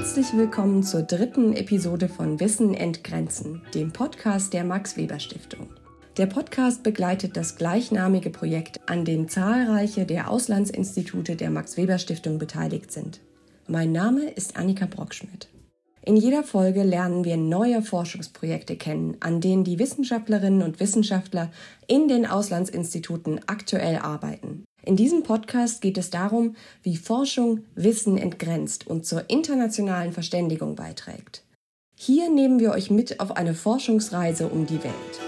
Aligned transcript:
Herzlich 0.00 0.32
willkommen 0.34 0.82
zur 0.82 1.02
dritten 1.02 1.52
Episode 1.52 2.08
von 2.08 2.40
Wissen 2.40 2.72
entgrenzen, 2.72 3.60
dem 3.74 3.92
Podcast 3.92 4.54
der 4.54 4.64
Max 4.64 4.96
Weber 4.96 5.20
Stiftung. 5.20 5.68
Der 6.16 6.24
Podcast 6.24 6.82
begleitet 6.82 7.36
das 7.36 7.56
gleichnamige 7.56 8.30
Projekt, 8.30 8.80
an 8.88 9.04
dem 9.04 9.28
zahlreiche 9.28 10.06
der 10.06 10.30
Auslandsinstitute 10.30 11.36
der 11.36 11.50
Max 11.50 11.76
Weber 11.76 11.98
Stiftung 11.98 12.38
beteiligt 12.38 12.90
sind. 12.90 13.20
Mein 13.68 13.92
Name 13.92 14.30
ist 14.30 14.56
Annika 14.56 14.86
Brockschmidt. 14.86 15.50
In 16.00 16.16
jeder 16.16 16.44
Folge 16.44 16.82
lernen 16.82 17.26
wir 17.26 17.36
neue 17.36 17.82
Forschungsprojekte 17.82 18.76
kennen, 18.76 19.18
an 19.20 19.42
denen 19.42 19.64
die 19.64 19.78
Wissenschaftlerinnen 19.78 20.62
und 20.62 20.80
Wissenschaftler 20.80 21.50
in 21.88 22.08
den 22.08 22.24
Auslandsinstituten 22.24 23.42
aktuell 23.46 23.98
arbeiten. 23.98 24.64
In 24.90 24.96
diesem 24.96 25.22
Podcast 25.22 25.82
geht 25.82 25.96
es 25.98 26.10
darum, 26.10 26.56
wie 26.82 26.96
Forschung 26.96 27.60
Wissen 27.76 28.18
entgrenzt 28.18 28.88
und 28.88 29.06
zur 29.06 29.30
internationalen 29.30 30.12
Verständigung 30.12 30.74
beiträgt. 30.74 31.44
Hier 31.94 32.28
nehmen 32.28 32.58
wir 32.58 32.72
euch 32.72 32.90
mit 32.90 33.20
auf 33.20 33.36
eine 33.36 33.54
Forschungsreise 33.54 34.48
um 34.48 34.66
die 34.66 34.82
Welt. 34.82 35.20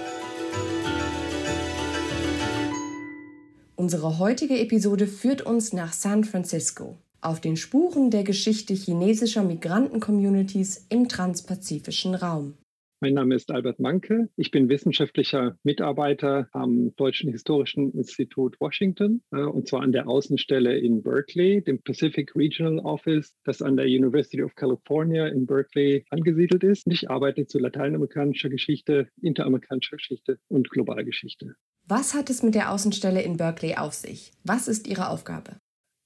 Unsere 3.76 4.18
heutige 4.18 4.58
Episode 4.58 5.06
führt 5.06 5.42
uns 5.42 5.72
nach 5.72 5.92
San 5.92 6.24
Francisco, 6.24 6.96
auf 7.20 7.40
den 7.40 7.56
Spuren 7.56 8.10
der 8.10 8.24
Geschichte 8.24 8.74
chinesischer 8.74 9.44
Migranten-Communities 9.44 10.86
im 10.88 11.08
transpazifischen 11.08 12.16
Raum. 12.16 12.54
Mein 13.02 13.14
Name 13.14 13.34
ist 13.34 13.50
Albert 13.50 13.80
Manke. 13.80 14.28
Ich 14.36 14.52
bin 14.52 14.68
wissenschaftlicher 14.68 15.58
Mitarbeiter 15.64 16.48
am 16.52 16.94
Deutschen 16.94 17.32
Historischen 17.32 17.90
Institut 17.94 18.60
Washington 18.60 19.24
äh, 19.32 19.40
und 19.40 19.66
zwar 19.66 19.80
an 19.82 19.90
der 19.90 20.06
Außenstelle 20.06 20.78
in 20.78 21.02
Berkeley, 21.02 21.64
dem 21.64 21.82
Pacific 21.82 22.36
Regional 22.36 22.78
Office, 22.78 23.34
das 23.42 23.60
an 23.60 23.76
der 23.76 23.86
University 23.86 24.40
of 24.40 24.54
California 24.54 25.26
in 25.26 25.46
Berkeley 25.46 26.04
angesiedelt 26.10 26.62
ist. 26.62 26.86
Ich 26.86 27.10
arbeite 27.10 27.48
zu 27.48 27.58
lateinamerikanischer 27.58 28.50
Geschichte, 28.50 29.08
interamerikanischer 29.20 29.96
Geschichte 29.96 30.38
und 30.46 30.70
Globalgeschichte. 30.70 31.56
Was 31.88 32.14
hat 32.14 32.30
es 32.30 32.44
mit 32.44 32.54
der 32.54 32.70
Außenstelle 32.70 33.20
in 33.20 33.36
Berkeley 33.36 33.74
auf 33.74 33.94
sich? 33.94 34.30
Was 34.44 34.68
ist 34.68 34.86
Ihre 34.86 35.08
Aufgabe? 35.08 35.56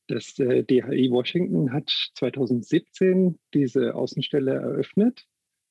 Das 0.08 0.38
äh, 0.38 0.64
DHI 0.64 1.10
Washington 1.10 1.74
hat 1.74 1.90
2017 2.14 3.38
diese 3.52 3.94
Außenstelle 3.94 4.54
eröffnet 4.54 5.26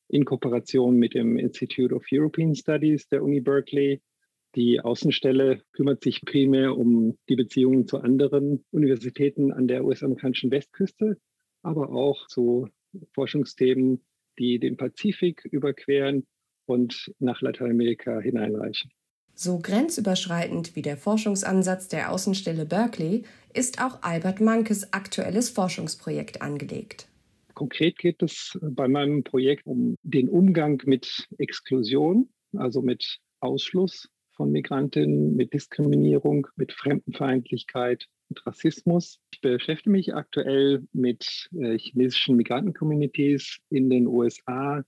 in 0.07 0.25
Kooperation 0.25 0.97
mit 0.97 1.13
dem 1.13 1.37
Institute 1.37 1.93
of 1.93 2.05
European 2.11 2.55
Studies 2.55 3.07
der 3.07 3.23
Uni 3.23 3.41
Berkeley. 3.41 4.01
Die 4.55 4.79
Außenstelle 4.79 5.61
kümmert 5.73 6.03
sich 6.03 6.21
primär 6.21 6.77
um 6.77 7.17
die 7.27 7.35
Beziehungen 7.35 7.87
zu 7.87 7.99
anderen 7.99 8.63
Universitäten 8.71 9.51
an 9.51 9.67
der 9.67 9.83
US-amerikanischen 9.83 10.51
Westküste, 10.51 11.17
aber 11.61 11.89
auch 11.89 12.27
zu 12.27 12.69
Forschungsthemen, 13.13 14.01
die 14.39 14.59
den 14.59 14.77
Pazifik 14.77 15.43
überqueren 15.45 16.25
und 16.65 17.13
nach 17.19 17.41
Lateinamerika 17.41 18.19
hineinreichen. 18.19 18.91
So 19.33 19.59
grenzüberschreitend 19.59 20.77
wie 20.77 20.81
der 20.81 20.95
Forschungsansatz 20.95 21.89
der 21.89 22.11
Außenstelle 22.11 22.65
Berkeley 22.65 23.23
ist 23.53 23.81
auch 23.83 24.01
Albert 24.01 24.39
Mankes 24.39 24.93
aktuelles 24.93 25.49
Forschungsprojekt 25.49 26.41
angelegt. 26.41 27.09
Konkret 27.55 27.97
geht 27.97 28.21
es 28.21 28.59
bei 28.61 28.87
meinem 28.87 29.23
Projekt 29.23 29.65
um 29.65 29.97
den 30.03 30.29
Umgang 30.29 30.81
mit 30.85 31.27
Exklusion, 31.37 32.29
also 32.53 32.81
mit 32.81 33.19
Ausschluss 33.39 34.09
von 34.33 34.51
Migrantinnen, 34.51 35.35
mit 35.35 35.53
Diskriminierung, 35.53 36.47
mit 36.57 36.73
Fremdenfeindlichkeit 36.73 38.07
und 38.29 38.45
Rassismus. 38.45 39.19
Ich 39.31 39.39
beschäftige 39.39 39.89
mich 39.89 40.13
aktuell 40.13 40.85
mit 40.91 41.49
äh, 41.57 41.77
chinesischen 41.77 42.35
Migranten-Communities 42.35 43.59
in 43.69 43.89
den 43.89 44.07
USA, 44.07 44.83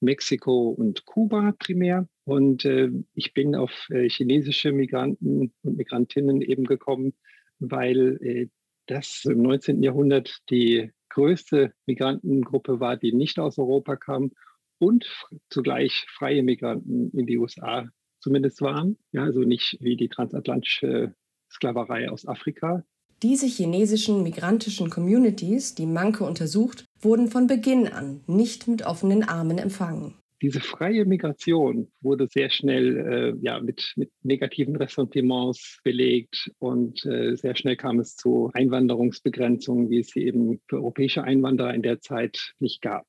Mexiko 0.00 0.70
und 0.70 1.04
Kuba 1.04 1.54
primär. 1.58 2.08
Und 2.24 2.64
äh, 2.64 2.90
ich 3.14 3.32
bin 3.32 3.54
auf 3.54 3.88
äh, 3.90 4.08
chinesische 4.08 4.72
Migranten 4.72 5.52
und 5.62 5.76
Migrantinnen 5.76 6.42
eben 6.42 6.64
gekommen, 6.64 7.14
weil 7.60 8.18
äh, 8.22 8.48
das 8.86 9.24
im 9.24 9.42
19. 9.42 9.82
Jahrhundert 9.82 10.38
die 10.50 10.90
größte 11.10 11.72
Migrantengruppe 11.86 12.80
war, 12.80 12.96
die 12.96 13.12
nicht 13.12 13.38
aus 13.38 13.58
Europa 13.58 13.96
kam 13.96 14.32
und 14.78 15.06
zugleich 15.50 16.06
freie 16.08 16.42
Migranten 16.42 17.10
in 17.10 17.26
die 17.26 17.38
USA 17.38 17.88
zumindest 18.20 18.60
waren. 18.60 18.98
Ja, 19.12 19.22
also 19.22 19.40
nicht 19.40 19.78
wie 19.80 19.96
die 19.96 20.08
transatlantische 20.08 21.14
Sklaverei 21.50 22.10
aus 22.10 22.26
Afrika. 22.26 22.84
Diese 23.22 23.46
chinesischen 23.46 24.22
migrantischen 24.22 24.90
Communities, 24.90 25.74
die 25.74 25.86
Manke 25.86 26.24
untersucht, 26.24 26.84
wurden 27.00 27.28
von 27.28 27.48
Beginn 27.48 27.88
an 27.88 28.22
nicht 28.26 28.68
mit 28.68 28.86
offenen 28.86 29.24
Armen 29.24 29.58
empfangen. 29.58 30.14
Diese 30.40 30.60
freie 30.60 31.04
Migration 31.04 31.90
wurde 32.00 32.28
sehr 32.30 32.50
schnell 32.50 32.96
äh, 32.96 33.44
ja, 33.44 33.60
mit, 33.60 33.92
mit 33.96 34.10
negativen 34.22 34.76
Ressentiments 34.76 35.80
belegt 35.82 36.50
und 36.58 37.04
äh, 37.06 37.34
sehr 37.34 37.56
schnell 37.56 37.76
kam 37.76 37.98
es 37.98 38.14
zu 38.14 38.50
Einwanderungsbegrenzungen, 38.54 39.90
wie 39.90 40.00
es 40.00 40.08
sie 40.08 40.24
eben 40.24 40.60
für 40.68 40.76
europäische 40.76 41.24
Einwanderer 41.24 41.74
in 41.74 41.82
der 41.82 42.00
Zeit 42.00 42.54
nicht 42.60 42.82
gab. 42.82 43.04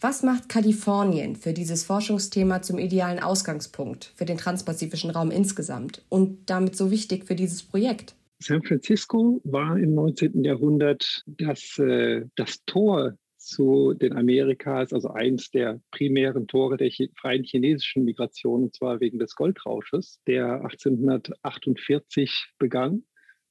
Was 0.00 0.24
macht 0.24 0.48
Kalifornien 0.48 1.36
für 1.36 1.52
dieses 1.52 1.84
Forschungsthema 1.84 2.60
zum 2.62 2.78
idealen 2.78 3.20
Ausgangspunkt 3.20 4.12
für 4.16 4.24
den 4.24 4.36
transpazifischen 4.36 5.10
Raum 5.10 5.30
insgesamt 5.30 6.04
und 6.08 6.50
damit 6.50 6.74
so 6.74 6.90
wichtig 6.90 7.24
für 7.24 7.36
dieses 7.36 7.62
Projekt? 7.62 8.16
San 8.40 8.64
Francisco 8.64 9.40
war 9.44 9.78
im 9.78 9.94
19. 9.94 10.42
Jahrhundert 10.42 11.22
das, 11.26 11.78
äh, 11.78 12.24
das 12.34 12.64
Tor 12.66 13.14
zu 13.44 13.94
den 13.94 14.14
Amerikas, 14.16 14.92
also 14.92 15.08
eins 15.08 15.50
der 15.50 15.80
primären 15.90 16.46
Tore 16.46 16.76
der 16.76 16.90
freien 17.16 17.44
chinesischen 17.44 18.04
Migration, 18.04 18.64
und 18.64 18.74
zwar 18.74 19.00
wegen 19.00 19.18
des 19.18 19.34
Goldrausches, 19.34 20.20
der 20.26 20.62
1848 20.64 22.52
begann, 22.58 23.04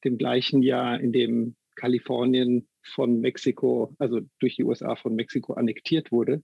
dem 0.03 0.18
gleichen 0.18 0.63
Jahr, 0.63 1.00
in 1.00 1.12
dem 1.12 1.56
Kalifornien 1.75 2.68
von 2.84 3.19
Mexiko, 3.19 3.96
also 4.00 4.22
durch 4.40 4.56
die 4.56 4.63
USA 4.63 4.96
von 4.96 5.16
Mexiko 5.16 5.53
annektiert 5.53 6.12
wurde. 6.12 6.41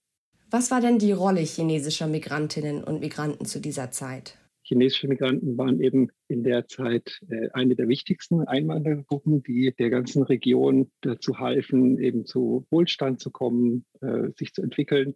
Was 0.49 0.71
war 0.71 0.79
denn 0.79 0.97
die 0.99 1.11
Rolle 1.11 1.41
chinesischer 1.41 2.07
Migrantinnen 2.07 2.83
und 2.83 3.01
Migranten 3.01 3.45
zu 3.45 3.59
dieser 3.59 3.91
Zeit? 3.91 4.37
Chinesische 4.67 5.07
Migranten 5.07 5.57
waren 5.57 5.81
eben 5.81 6.09
in 6.27 6.43
der 6.43 6.67
Zeit 6.67 7.21
äh, 7.29 7.49
eine 7.53 7.75
der 7.75 7.87
wichtigsten 7.87 8.41
Einwanderergruppen, 8.41 9.41
die 9.43 9.73
der 9.77 9.89
ganzen 9.89 10.23
Region 10.23 10.91
dazu 11.01 11.39
halfen, 11.39 11.97
eben 11.99 12.25
zu 12.25 12.67
Wohlstand 12.69 13.19
zu 13.19 13.31
kommen, 13.31 13.85
äh, 14.01 14.29
sich 14.37 14.53
zu 14.53 14.61
entwickeln. 14.61 15.15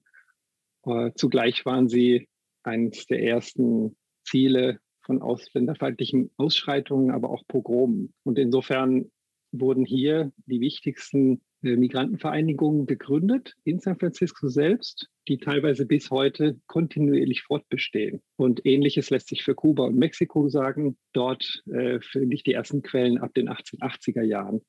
Äh, 0.85 1.11
zugleich 1.15 1.65
waren 1.65 1.89
sie 1.89 2.29
eines 2.63 3.05
der 3.07 3.21
ersten 3.23 3.97
Ziele 4.23 4.79
von 5.01 5.21
ausländerfeindlichen 5.21 6.31
Ausschreitungen, 6.37 7.11
aber 7.11 7.29
auch 7.29 7.43
Pogromen. 7.47 8.13
Und 8.23 8.39
insofern 8.39 9.11
wurden 9.51 9.85
hier 9.85 10.31
die 10.45 10.61
wichtigsten 10.61 11.41
Migrantenvereinigungen 11.61 12.85
gegründet 12.85 13.55
in 13.63 13.79
San 13.79 13.97
Francisco 13.97 14.47
selbst, 14.47 15.09
die 15.27 15.37
teilweise 15.37 15.85
bis 15.85 16.09
heute 16.09 16.59
kontinuierlich 16.67 17.43
fortbestehen. 17.43 18.21
Und 18.35 18.65
ähnliches 18.65 19.09
lässt 19.09 19.29
sich 19.29 19.43
für 19.43 19.55
Kuba 19.55 19.85
und 19.85 19.97
Mexiko 19.97 20.49
sagen. 20.49 20.97
Dort 21.13 21.63
äh, 21.71 21.99
finde 22.01 22.35
ich 22.35 22.43
die 22.43 22.53
ersten 22.53 22.81
Quellen 22.81 23.19
ab 23.19 23.33
den 23.33 23.49
1880er 23.49 24.23
Jahren. 24.23 24.61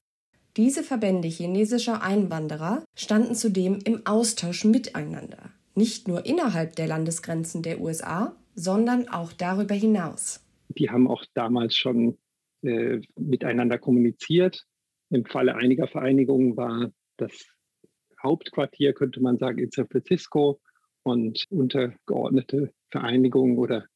Diese 0.57 0.83
Verbände 0.83 1.29
chinesischer 1.29 2.03
Einwanderer 2.03 2.85
standen 2.95 3.35
zudem 3.35 3.79
im 3.85 4.05
Austausch 4.05 4.65
miteinander, 4.65 5.51
nicht 5.75 6.09
nur 6.09 6.27
innerhalb 6.27 6.77
der 6.77 6.87
Landesgrenzen 6.87 7.63
der 7.63 7.81
USA, 7.81 8.37
sondern 8.55 9.09
auch 9.09 9.33
darüber 9.33 9.75
hinaus. 9.75 10.45
Die 10.69 10.91
haben 10.91 11.09
auch 11.09 11.25
damals 11.33 11.75
schon 11.75 12.19
äh, 12.63 13.01
miteinander 13.17 13.79
kommuniziert, 13.79 14.67
im 15.13 15.27
Falle 15.27 15.55
einiger 15.55 15.87
Vereinigungen 15.87 16.57
war 16.57 16.91
das 17.19 17.47
Hauptquartier, 18.23 18.95
könnte 18.95 19.21
man 19.21 19.39
sagen, 19.39 19.59
in 19.59 19.71
San 19.71 19.89
Francisco 19.89 20.61
und 21.03 21.45
untergeordnete 21.51 22.73
Vereinigungen 22.91 23.59
oder 23.59 23.87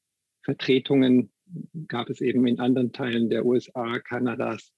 Vertretungen 0.43 1.32
gab 1.88 2.11
es 2.11 2.20
eben 2.20 2.46
in 2.46 2.61
anderen 2.61 2.93
Teilen 2.93 3.31
der 3.31 3.46
USA, 3.46 3.99
Kanadas 4.00 4.73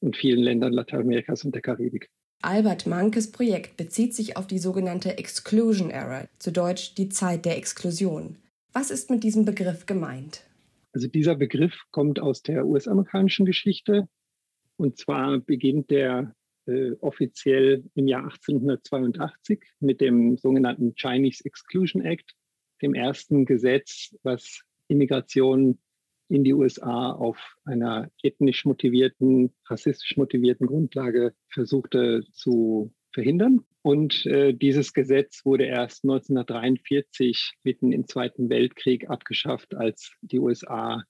und 0.00 0.16
vielen 0.16 0.40
Ländern 0.40 0.72
Lateinamerikas 0.72 1.44
und 1.44 1.54
der 1.54 1.62
Karibik. 1.62 2.08
Albert 2.42 2.86
Mankes 2.86 3.30
Projekt 3.30 3.76
bezieht 3.76 4.14
sich 4.14 4.36
auf 4.36 4.46
die 4.46 4.58
sogenannte 4.58 5.16
Exclusion 5.16 5.90
Era, 5.90 6.28
zu 6.38 6.52
Deutsch 6.52 6.94
die 6.94 7.08
Zeit 7.08 7.44
der 7.44 7.56
Exklusion. 7.56 8.36
Was 8.72 8.90
ist 8.90 9.10
mit 9.10 9.22
diesem 9.22 9.44
Begriff 9.44 9.86
gemeint? 9.86 10.44
Also 10.92 11.08
dieser 11.08 11.36
Begriff 11.36 11.74
kommt 11.90 12.20
aus 12.20 12.42
der 12.42 12.66
US-amerikanischen 12.66 13.46
Geschichte 13.46 14.08
und 14.76 14.98
zwar 14.98 15.38
beginnt 15.40 15.90
der 15.90 16.34
äh, 16.66 16.92
offiziell 17.00 17.84
im 17.94 18.08
Jahr 18.08 18.24
1882 18.24 19.62
mit 19.80 20.00
dem 20.00 20.36
sogenannten 20.36 20.94
Chinese 20.96 21.44
Exclusion 21.44 22.02
Act, 22.02 22.34
dem 22.82 22.94
ersten 22.94 23.44
Gesetz, 23.44 24.14
was 24.22 24.62
Immigration 24.88 25.78
in 26.28 26.44
die 26.44 26.54
USA 26.54 27.12
auf 27.12 27.38
einer 27.64 28.10
ethnisch 28.22 28.64
motivierten, 28.64 29.54
rassistisch 29.66 30.16
motivierten 30.16 30.66
Grundlage 30.66 31.34
versuchte 31.48 32.24
zu 32.32 32.92
verhindern. 33.12 33.60
Und 33.82 34.24
äh, 34.26 34.54
dieses 34.54 34.94
Gesetz 34.94 35.44
wurde 35.44 35.64
erst 35.64 36.04
1943 36.04 37.52
mitten 37.62 37.92
im 37.92 38.08
Zweiten 38.08 38.48
Weltkrieg 38.48 39.10
abgeschafft, 39.10 39.74
als 39.74 40.12
die 40.22 40.40
USA 40.40 41.04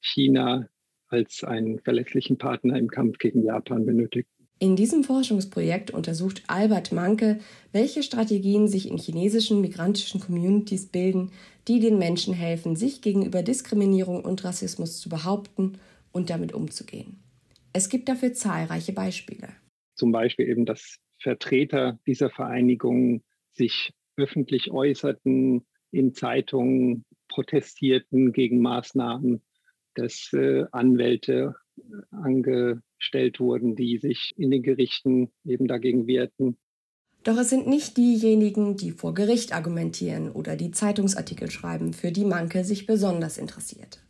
China 0.00 0.68
als 1.08 1.44
einen 1.44 1.78
verlässlichen 1.80 2.38
Partner 2.38 2.78
im 2.78 2.88
Kampf 2.88 3.18
gegen 3.18 3.44
Japan 3.44 3.86
benötigten. 3.86 4.32
In 4.60 4.76
diesem 4.76 5.02
Forschungsprojekt 5.02 5.90
untersucht 5.90 6.44
Albert 6.46 6.92
Manke, 6.92 7.40
welche 7.72 8.02
Strategien 8.02 8.68
sich 8.68 8.88
in 8.88 8.98
chinesischen 8.98 9.60
migrantischen 9.60 10.20
Communities 10.20 10.86
bilden, 10.86 11.32
die 11.66 11.80
den 11.80 11.98
Menschen 11.98 12.34
helfen, 12.34 12.76
sich 12.76 13.02
gegenüber 13.02 13.42
Diskriminierung 13.42 14.24
und 14.24 14.44
Rassismus 14.44 15.00
zu 15.00 15.08
behaupten 15.08 15.78
und 16.12 16.30
damit 16.30 16.52
umzugehen. 16.52 17.18
Es 17.72 17.88
gibt 17.88 18.08
dafür 18.08 18.32
zahlreiche 18.32 18.92
Beispiele. 18.92 19.48
Zum 19.96 20.12
Beispiel 20.12 20.48
eben, 20.48 20.64
dass 20.64 20.98
Vertreter 21.18 21.98
dieser 22.06 22.30
Vereinigung 22.30 23.22
sich 23.52 23.92
öffentlich 24.16 24.70
äußerten, 24.70 25.66
in 25.90 26.12
Zeitungen 26.14 27.04
protestierten 27.28 28.32
gegen 28.32 28.60
Maßnahmen, 28.60 29.42
dass 29.94 30.32
äh, 30.32 30.64
Anwälte 30.72 31.54
angestellt 32.10 33.40
wurden, 33.40 33.76
die 33.76 33.98
sich 33.98 34.32
in 34.36 34.50
den 34.50 34.62
Gerichten 34.62 35.32
eben 35.44 35.66
dagegen 35.66 36.06
wehrten. 36.06 36.56
Doch 37.24 37.38
es 37.38 37.48
sind 37.48 37.66
nicht 37.66 37.96
diejenigen, 37.96 38.76
die 38.76 38.90
vor 38.90 39.14
Gericht 39.14 39.54
argumentieren 39.54 40.30
oder 40.30 40.56
die 40.56 40.70
Zeitungsartikel 40.70 41.50
schreiben, 41.50 41.94
für 41.94 42.12
die 42.12 42.24
Manke 42.24 42.64
sich 42.64 42.86
besonders 42.86 43.38
interessiert. 43.38 44.04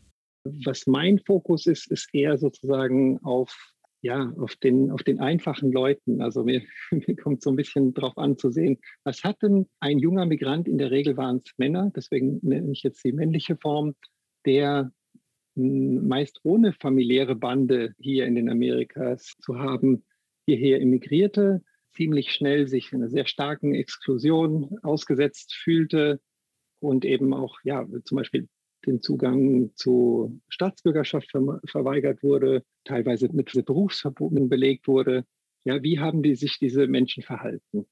Was 0.65 0.87
mein 0.87 1.21
Fokus 1.21 1.67
ist, 1.67 1.91
ist 1.91 2.13
eher 2.13 2.37
sozusagen 2.37 3.19
auf, 3.23 3.57
ja, 4.03 4.33
auf, 4.37 4.57
den, 4.57 4.91
auf 4.91 5.05
den 5.05 5.21
einfachen 5.21 5.71
Leuten. 5.71 6.21
Also 6.21 6.43
mir, 6.43 6.63
mir 6.91 7.17
kommt 7.17 7.43
so 7.43 7.51
ein 7.51 7.57
bisschen 7.57 7.95
darauf 7.95 8.19
an 8.19 8.37
zu 8.37 8.51
sehen, 8.51 8.79
was 9.05 9.23
hat 9.23 9.41
denn 9.43 9.69
ein 9.79 10.01
junger 10.01 10.27
Migrant, 10.27 10.67
in 10.67 10.79
der 10.79 10.91
Regel 10.91 11.17
waren 11.17 11.41
es 11.45 11.53
Männer, 11.57 11.93
deswegen 11.95 12.41
nenne 12.43 12.73
ich 12.73 12.83
jetzt 12.83 13.05
die 13.05 13.13
männliche 13.13 13.57
Form, 13.57 13.95
der 14.45 14.93
meist 15.57 16.41
ohne 16.43 16.73
familiäre 16.73 17.37
Bande 17.37 17.95
hier 17.99 18.27
in 18.27 18.35
den 18.35 18.49
Amerikas 18.49 19.37
zu 19.41 19.59
haben, 19.59 20.05
hierher 20.47 20.81
emigrierte, 20.81 21.63
ziemlich 21.93 22.33
schnell 22.33 22.67
sich 22.67 22.93
einer 22.93 23.09
sehr 23.09 23.27
starken 23.27 23.75
Exklusion 23.75 24.79
ausgesetzt 24.83 25.55
fühlte 25.55 26.21
und 26.81 27.05
eben 27.05 27.33
auch, 27.33 27.59
ja, 27.65 27.87
zum 28.05 28.17
Beispiel 28.17 28.49
den 28.87 29.01
Zugang 29.01 29.71
zu 29.75 30.41
Staatsbürgerschaft 30.49 31.31
ver 31.31 31.61
verweigert 31.67 32.23
wurde, 32.23 32.65
teilweise 32.85 33.29
mit 33.33 33.51
Berufsverboten 33.65 34.49
belegt 34.49 34.89
wurde. 34.89 35.25
Ja, 35.65 35.83
wie 35.83 35.99
haben 35.99 36.23
die 36.23 36.35
sich 36.35 36.59
diese 36.59 36.87
Menschen 36.87 37.23
verhalten? 37.23 37.87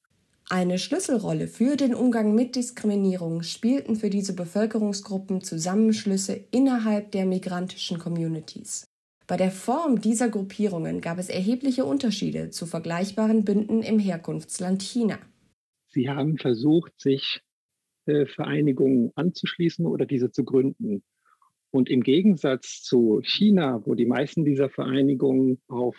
Eine 0.49 0.79
Schlüsselrolle 0.79 1.49
für 1.49 1.77
den 1.77 1.95
Umgang 1.95 2.35
mit 2.35 2.57
Diskriminierung 2.57 3.43
spielten 3.43 3.97
für 3.97 4.11
diese 4.11 4.35
Bevölkerungsgruppen 4.35 5.41
Zusammenschlüsse 5.41 6.45
innerhalb 6.51 7.13
der 7.13 7.25
migrantischen 7.25 7.99
Communities. 7.99 8.87
Bei 9.27 9.37
der 9.37 9.51
Form 9.51 10.01
dieser 10.01 10.29
Gruppierungen 10.29 11.01
gab 11.01 11.19
es 11.19 11.29
erhebliche 11.29 11.85
Unterschiede 11.85 12.51
zu 12.51 12.67
vergleichbaren 12.67 13.45
Bünden 13.45 13.83
im 13.83 13.99
Herkunftsland 13.99 14.83
China. 14.83 15.19
Sie 15.89 16.09
haben 16.09 16.37
versucht, 16.39 16.93
sich 17.01 17.41
äh, 18.07 18.27
Vereinigungen 18.27 19.13
anzuschließen 19.15 19.87
oder 19.87 20.07
diese 20.07 20.31
zu 20.33 20.45
gründen. 20.45 21.03
Und 21.71 21.89
im 21.89 22.03
Gegensatz 22.03 22.83
zu 22.83 23.21
China, 23.23 23.81
wo 23.87 23.95
die 23.95 24.07
meisten 24.07 24.45
dieser 24.45 24.69
Vereinigungen 24.69 25.63
auf 25.69 25.97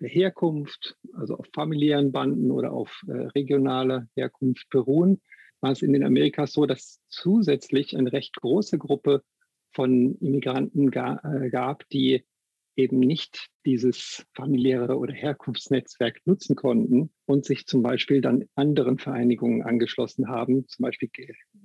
der 0.00 0.08
Herkunft, 0.08 0.96
also 1.14 1.36
auf 1.36 1.46
familiären 1.52 2.12
Banden 2.12 2.50
oder 2.50 2.72
auf 2.72 3.04
äh, 3.06 3.12
regionaler 3.12 4.08
Herkunft 4.14 4.68
beruhen, 4.70 5.20
war 5.60 5.72
es 5.72 5.82
in 5.82 5.92
den 5.92 6.04
Amerikas 6.04 6.52
so, 6.52 6.66
dass 6.66 7.00
zusätzlich 7.08 7.96
eine 7.96 8.12
recht 8.12 8.34
große 8.36 8.78
Gruppe 8.78 9.22
von 9.72 10.16
Immigranten 10.18 10.90
ga, 10.90 11.20
äh, 11.24 11.50
gab, 11.50 11.88
die 11.88 12.24
eben 12.76 12.98
nicht 12.98 13.48
dieses 13.64 14.26
familiäre 14.34 14.98
oder 14.98 15.14
Herkunftsnetzwerk 15.14 16.20
nutzen 16.24 16.56
konnten 16.56 17.10
und 17.24 17.44
sich 17.44 17.66
zum 17.66 17.82
Beispiel 17.82 18.20
dann 18.20 18.44
anderen 18.56 18.98
Vereinigungen 18.98 19.62
angeschlossen 19.62 20.28
haben, 20.28 20.66
zum 20.68 20.82
Beispiel 20.82 21.08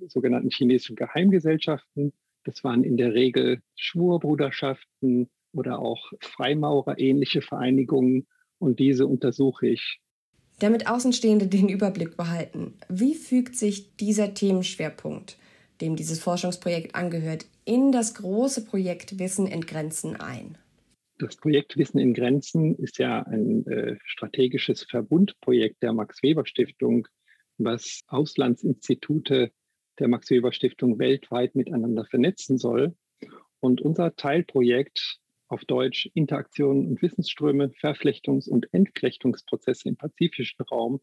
sogenannten 0.06 0.50
chinesischen 0.50 0.96
Geheimgesellschaften. 0.96 2.12
Das 2.44 2.62
waren 2.64 2.84
in 2.84 2.96
der 2.96 3.12
Regel 3.12 3.60
Schwurbruderschaften, 3.74 5.28
oder 5.52 5.78
auch 5.78 6.12
Freimaurer-ähnliche 6.20 7.42
Vereinigungen 7.42 8.26
und 8.58 8.78
diese 8.78 9.06
untersuche 9.06 9.68
ich. 9.68 10.00
Damit 10.58 10.88
Außenstehende 10.88 11.46
den 11.46 11.68
Überblick 11.68 12.16
behalten, 12.16 12.74
wie 12.88 13.14
fügt 13.14 13.56
sich 13.56 13.96
dieser 13.96 14.34
Themenschwerpunkt, 14.34 15.38
dem 15.80 15.96
dieses 15.96 16.20
Forschungsprojekt 16.20 16.94
angehört, 16.94 17.46
in 17.64 17.92
das 17.92 18.14
große 18.14 18.64
Projekt 18.64 19.18
Wissen 19.18 19.46
in 19.46 19.62
Grenzen 19.62 20.16
ein? 20.16 20.58
Das 21.18 21.36
Projekt 21.36 21.76
Wissen 21.76 21.98
in 21.98 22.14
Grenzen 22.14 22.76
ist 22.76 22.98
ja 22.98 23.22
ein 23.22 23.66
äh, 23.66 23.96
strategisches 24.04 24.84
Verbundprojekt 24.84 25.82
der 25.82 25.92
Max 25.92 26.22
Weber 26.22 26.46
Stiftung, 26.46 27.08
was 27.58 28.02
Auslandsinstitute 28.06 29.52
der 29.98 30.08
Max 30.08 30.30
Weber 30.30 30.52
Stiftung 30.52 30.98
weltweit 30.98 31.54
miteinander 31.54 32.04
vernetzen 32.06 32.58
soll. 32.58 32.94
Und 33.60 33.82
unser 33.82 34.16
Teilprojekt 34.16 35.20
auf 35.50 35.64
Deutsch 35.64 36.08
Interaktionen 36.14 36.86
und 36.86 37.02
Wissensströme, 37.02 37.70
Verflechtungs- 37.80 38.48
und 38.48 38.72
Entflechtungsprozesse 38.72 39.88
im 39.88 39.96
pazifischen 39.96 40.64
Raum 40.70 41.00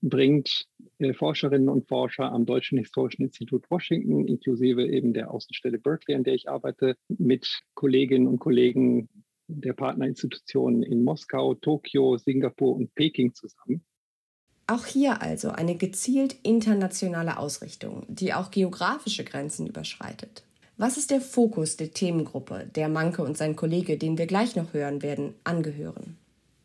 bringt 0.00 0.66
äh, 0.98 1.12
Forscherinnen 1.12 1.68
und 1.68 1.88
Forscher 1.88 2.30
am 2.30 2.46
Deutschen 2.46 2.78
Historischen 2.78 3.22
Institut 3.22 3.68
Washington, 3.70 4.26
inklusive 4.26 4.86
eben 4.86 5.12
der 5.12 5.30
Außenstelle 5.30 5.78
Berkeley, 5.78 6.16
an 6.16 6.24
der 6.24 6.34
ich 6.34 6.48
arbeite, 6.48 6.96
mit 7.08 7.60
Kolleginnen 7.74 8.28
und 8.28 8.38
Kollegen 8.38 9.08
der 9.48 9.72
Partnerinstitutionen 9.72 10.82
in 10.82 11.02
Moskau, 11.02 11.54
Tokio, 11.54 12.18
Singapur 12.18 12.76
und 12.76 12.94
Peking 12.94 13.34
zusammen. 13.34 13.82
Auch 14.66 14.84
hier 14.84 15.22
also 15.22 15.48
eine 15.48 15.76
gezielt 15.76 16.36
internationale 16.42 17.38
Ausrichtung, 17.38 18.04
die 18.08 18.34
auch 18.34 18.50
geografische 18.50 19.24
Grenzen 19.24 19.66
überschreitet. 19.66 20.44
Was 20.80 20.96
ist 20.96 21.10
der 21.10 21.20
Fokus 21.20 21.76
der 21.76 21.90
Themengruppe, 21.90 22.70
der 22.76 22.88
Manke 22.88 23.24
und 23.24 23.36
sein 23.36 23.56
Kollege, 23.56 23.98
den 23.98 24.16
wir 24.16 24.28
gleich 24.28 24.54
noch 24.54 24.72
hören 24.72 25.02
werden, 25.02 25.34
angehören? 25.42 26.16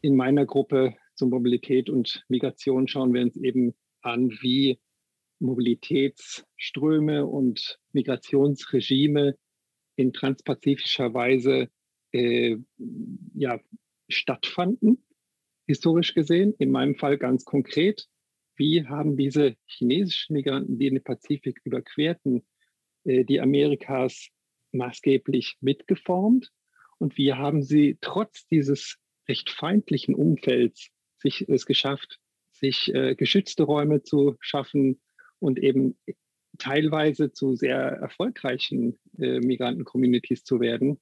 In 0.02 0.16
meiner 0.16 0.46
Gruppe 0.46 0.94
zur 1.16 1.30
Mobilität 1.30 1.90
und 1.90 2.24
Migration 2.30 2.88
schauen 2.88 3.12
wir 3.12 3.24
uns 3.24 3.36
eben 3.38 3.74
an, 4.04 4.30
wie 4.42 4.80
Mobilitätsströme 5.40 7.26
und 7.26 7.80
Migrationsregime 7.94 9.36
in 9.96 10.14
transpazifischer 10.14 11.12
Weise 11.16 11.70
äh, 12.12 12.58
ja, 13.34 13.60
stattfanden, 14.10 15.04
historisch 15.66 16.14
gesehen. 16.14 16.54
In 16.60 16.70
meinem 16.70 16.94
Fall 16.94 17.18
ganz 17.18 17.46
konkret, 17.46 18.08
wie 18.58 18.86
haben 18.86 19.18
diese 19.18 19.56
chinesischen 19.66 20.34
Migranten, 20.34 20.78
die 20.78 20.92
den 20.92 21.04
Pazifik 21.04 21.62
überquerten, 21.64 22.44
die 23.06 23.42
Amerikas 23.42 24.30
maßgeblich 24.72 25.58
mitgeformt. 25.62 26.52
Und 26.98 27.18
wir 27.18 27.38
haben 27.38 27.64
sie 27.64 27.98
trotz 28.02 28.48
dieses 28.48 28.98
recht 29.28 29.50
feindlichen 29.50 30.16
Umfelds 30.16 30.90
sich 31.18 31.48
es 31.48 31.66
geschafft, 31.66 32.20
sich 32.52 32.94
äh, 32.94 33.16
geschützte 33.16 33.64
Räume 33.64 34.04
zu 34.04 34.36
schaffen 34.40 35.02
und 35.40 35.60
eben 35.60 35.98
teilweise 36.58 37.32
zu 37.32 37.56
sehr 37.56 37.78
erfolgreichen 37.78 39.00
äh, 39.18 39.40
Migranten-Communities 39.40 40.44
zu 40.44 40.60
werden. 40.60 41.00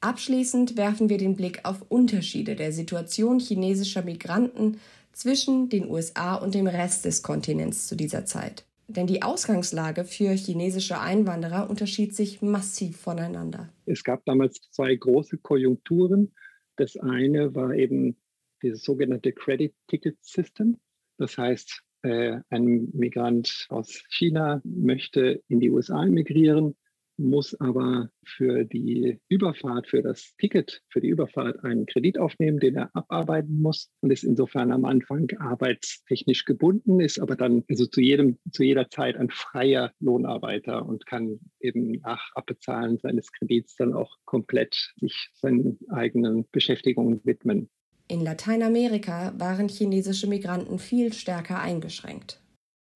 Abschließend 0.00 0.76
werfen 0.76 1.08
wir 1.08 1.18
den 1.18 1.36
Blick 1.36 1.60
auf 1.64 1.82
Unterschiede 1.90 2.56
der 2.56 2.72
Situation 2.72 3.38
chinesischer 3.38 4.02
Migranten 4.02 4.80
zwischen 5.12 5.68
den 5.68 5.88
USA 5.88 6.36
und 6.36 6.54
dem 6.54 6.66
Rest 6.66 7.04
des 7.04 7.22
Kontinents 7.22 7.86
zu 7.86 7.96
dieser 7.96 8.24
Zeit. 8.24 8.64
Denn 8.96 9.06
die 9.06 9.22
Ausgangslage 9.22 10.04
für 10.04 10.30
chinesische 10.32 10.98
Einwanderer 10.98 11.70
unterschied 11.70 12.14
sich 12.14 12.42
massiv 12.42 12.96
voneinander. 12.96 13.72
Es 13.86 14.02
gab 14.02 14.24
damals 14.24 14.60
zwei 14.72 14.94
große 14.96 15.38
Konjunkturen. 15.38 16.32
Das 16.74 16.96
eine 16.96 17.54
war 17.54 17.72
eben 17.72 18.16
dieses 18.62 18.82
sogenannte 18.82 19.32
Credit 19.32 19.72
Ticket 19.86 20.16
System. 20.22 20.78
Das 21.18 21.38
heißt, 21.38 21.82
äh, 22.02 22.40
ein 22.48 22.88
Migrant 22.92 23.66
aus 23.68 24.02
China 24.08 24.60
möchte 24.64 25.40
in 25.46 25.60
die 25.60 25.70
USA 25.70 26.04
emigrieren, 26.04 26.74
muss 27.20 27.58
aber 27.60 28.10
für 28.24 28.64
die 28.64 29.20
Überfahrt, 29.28 29.88
für 29.88 30.02
das 30.02 30.34
Ticket, 30.38 30.82
für 30.88 31.00
die 31.00 31.08
Überfahrt 31.08 31.62
einen 31.64 31.86
Kredit 31.86 32.18
aufnehmen, 32.18 32.58
den 32.58 32.76
er 32.76 32.90
abarbeiten 32.94 33.60
muss 33.60 33.90
und 34.00 34.10
ist 34.10 34.24
insofern 34.24 34.72
am 34.72 34.84
Anfang 34.84 35.28
arbeitstechnisch 35.38 36.44
gebunden, 36.44 37.00
ist 37.00 37.20
aber 37.20 37.36
dann 37.36 37.64
also 37.68 37.86
zu 37.86 38.00
jedem, 38.00 38.38
zu 38.50 38.62
jeder 38.62 38.88
Zeit 38.90 39.16
ein 39.16 39.30
freier 39.30 39.92
Lohnarbeiter 40.00 40.84
und 40.86 41.06
kann 41.06 41.38
eben 41.60 41.92
nach 42.00 42.30
Abbezahlen 42.34 42.98
seines 42.98 43.30
Kredits 43.32 43.76
dann 43.76 43.92
auch 43.94 44.16
komplett 44.24 44.92
sich 44.98 45.30
seinen 45.34 45.78
eigenen 45.90 46.46
Beschäftigungen 46.50 47.20
widmen. 47.24 47.68
In 48.08 48.22
Lateinamerika 48.22 49.32
waren 49.38 49.68
chinesische 49.68 50.26
Migranten 50.26 50.78
viel 50.78 51.12
stärker 51.12 51.60
eingeschränkt. 51.60 52.42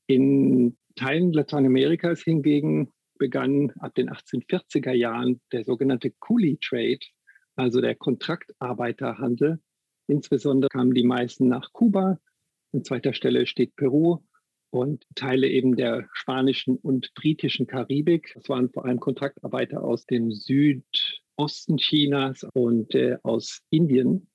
In 0.08 0.76
Teilen 0.96 1.32
Lateinamerikas 1.32 2.22
hingegen 2.22 2.90
begann 3.24 3.72
ab 3.80 3.94
den 3.94 4.10
1840er 4.10 4.92
Jahren 4.92 5.40
der 5.50 5.64
sogenannte 5.64 6.10
Coolie 6.10 6.58
Trade, 6.60 7.00
also 7.56 7.80
der 7.80 7.94
Kontraktarbeiterhandel. 7.94 9.60
Insbesondere 10.08 10.68
kamen 10.68 10.92
die 10.92 11.06
meisten 11.06 11.48
nach 11.48 11.72
Kuba. 11.72 12.18
An 12.74 12.84
zweiter 12.84 13.14
Stelle 13.14 13.46
steht 13.46 13.76
Peru 13.76 14.18
und 14.68 15.06
Teile 15.14 15.48
eben 15.48 15.74
der 15.74 16.06
spanischen 16.12 16.76
und 16.76 17.14
britischen 17.14 17.66
Karibik. 17.66 18.32
Das 18.34 18.50
waren 18.50 18.68
vor 18.68 18.84
allem 18.84 19.00
Kontraktarbeiter 19.00 19.82
aus 19.82 20.04
dem 20.04 20.30
Südosten 20.30 21.78
Chinas 21.78 22.46
und 22.52 22.94
äh, 22.94 23.16
aus 23.22 23.62
Indien. 23.70 24.28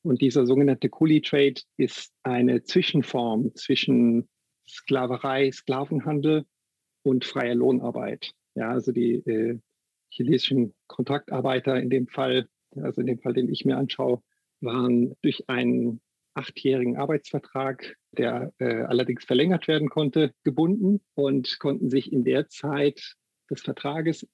Und 0.00 0.22
dieser 0.22 0.46
sogenannte 0.46 0.88
Coolie 0.88 1.20
Trade 1.20 1.60
ist 1.76 2.14
eine 2.22 2.62
Zwischenform 2.62 3.54
zwischen 3.54 4.30
Sklaverei, 4.66 5.52
Sklavenhandel 5.52 6.46
und 7.02 7.24
freier 7.24 7.54
Lohnarbeit. 7.54 8.32
Ja, 8.54 8.70
also 8.70 8.92
die 8.92 9.14
äh, 9.14 9.58
chinesischen 10.10 10.74
Kontraktarbeiter 10.86 11.80
in 11.80 11.90
dem 11.90 12.08
Fall, 12.08 12.48
also 12.76 13.00
in 13.00 13.06
dem 13.06 13.20
Fall, 13.20 13.34
den 13.34 13.48
ich 13.48 13.64
mir 13.64 13.76
anschaue, 13.76 14.22
waren 14.60 15.14
durch 15.22 15.48
einen 15.48 16.00
achtjährigen 16.34 16.96
Arbeitsvertrag, 16.96 17.96
der 18.12 18.52
äh, 18.58 18.82
allerdings 18.82 19.24
verlängert 19.24 19.68
werden 19.68 19.88
konnte, 19.88 20.32
gebunden 20.44 21.00
und 21.14 21.58
konnten 21.58 21.90
sich 21.90 22.12
in 22.12 22.24
der 22.24 22.48
Zeit 22.48 23.16
des 23.50 23.62
Vertrages 23.62 24.26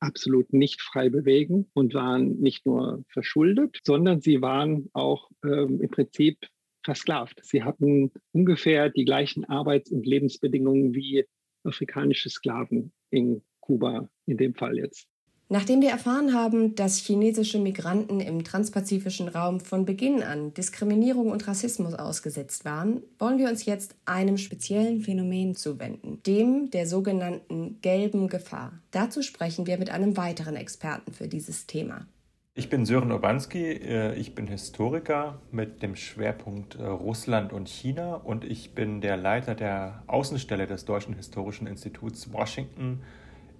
absolut 0.00 0.52
nicht 0.52 0.82
frei 0.82 1.08
bewegen 1.08 1.70
und 1.72 1.94
waren 1.94 2.38
nicht 2.40 2.66
nur 2.66 3.04
verschuldet, 3.08 3.78
sondern 3.84 4.20
sie 4.20 4.42
waren 4.42 4.90
auch 4.92 5.30
ähm, 5.44 5.80
im 5.80 5.90
Prinzip 5.90 6.38
versklavt. 6.82 7.40
Sie 7.42 7.62
hatten 7.62 8.12
ungefähr 8.32 8.90
die 8.90 9.04
gleichen 9.04 9.44
Arbeits- 9.44 9.90
und 9.90 10.06
Lebensbedingungen 10.06 10.94
wie 10.94 11.24
afrikanische 11.66 12.30
Sklaven 12.30 12.92
in 13.10 13.42
Kuba 13.60 14.08
in 14.26 14.36
dem 14.36 14.54
Fall 14.54 14.76
jetzt. 14.76 15.08
Nachdem 15.48 15.80
wir 15.80 15.90
erfahren 15.90 16.34
haben, 16.34 16.74
dass 16.74 16.98
chinesische 16.98 17.60
Migranten 17.60 18.18
im 18.18 18.42
transpazifischen 18.42 19.28
Raum 19.28 19.60
von 19.60 19.84
Beginn 19.84 20.24
an 20.24 20.52
Diskriminierung 20.54 21.30
und 21.30 21.46
Rassismus 21.46 21.94
ausgesetzt 21.94 22.64
waren, 22.64 23.04
wollen 23.20 23.38
wir 23.38 23.48
uns 23.48 23.64
jetzt 23.64 23.94
einem 24.06 24.38
speziellen 24.38 25.02
Phänomen 25.02 25.54
zuwenden, 25.54 26.20
dem 26.26 26.70
der 26.70 26.88
sogenannten 26.88 27.80
gelben 27.80 28.26
Gefahr. 28.26 28.80
Dazu 28.90 29.22
sprechen 29.22 29.68
wir 29.68 29.78
mit 29.78 29.90
einem 29.90 30.16
weiteren 30.16 30.56
Experten 30.56 31.12
für 31.12 31.28
dieses 31.28 31.68
Thema. 31.68 32.08
Ich 32.58 32.70
bin 32.70 32.86
Sören 32.86 33.12
Obanski, 33.12 33.72
äh, 33.72 34.14
ich 34.14 34.34
bin 34.34 34.46
Historiker 34.46 35.38
mit 35.52 35.82
dem 35.82 35.94
Schwerpunkt 35.94 36.76
äh, 36.76 36.84
Russland 36.84 37.52
und 37.52 37.68
China 37.68 38.14
und 38.14 38.44
ich 38.44 38.70
bin 38.70 39.02
der 39.02 39.18
Leiter 39.18 39.54
der 39.54 40.02
Außenstelle 40.06 40.66
des 40.66 40.86
Deutschen 40.86 41.14
Historischen 41.14 41.66
Instituts 41.66 42.32
Washington 42.32 43.02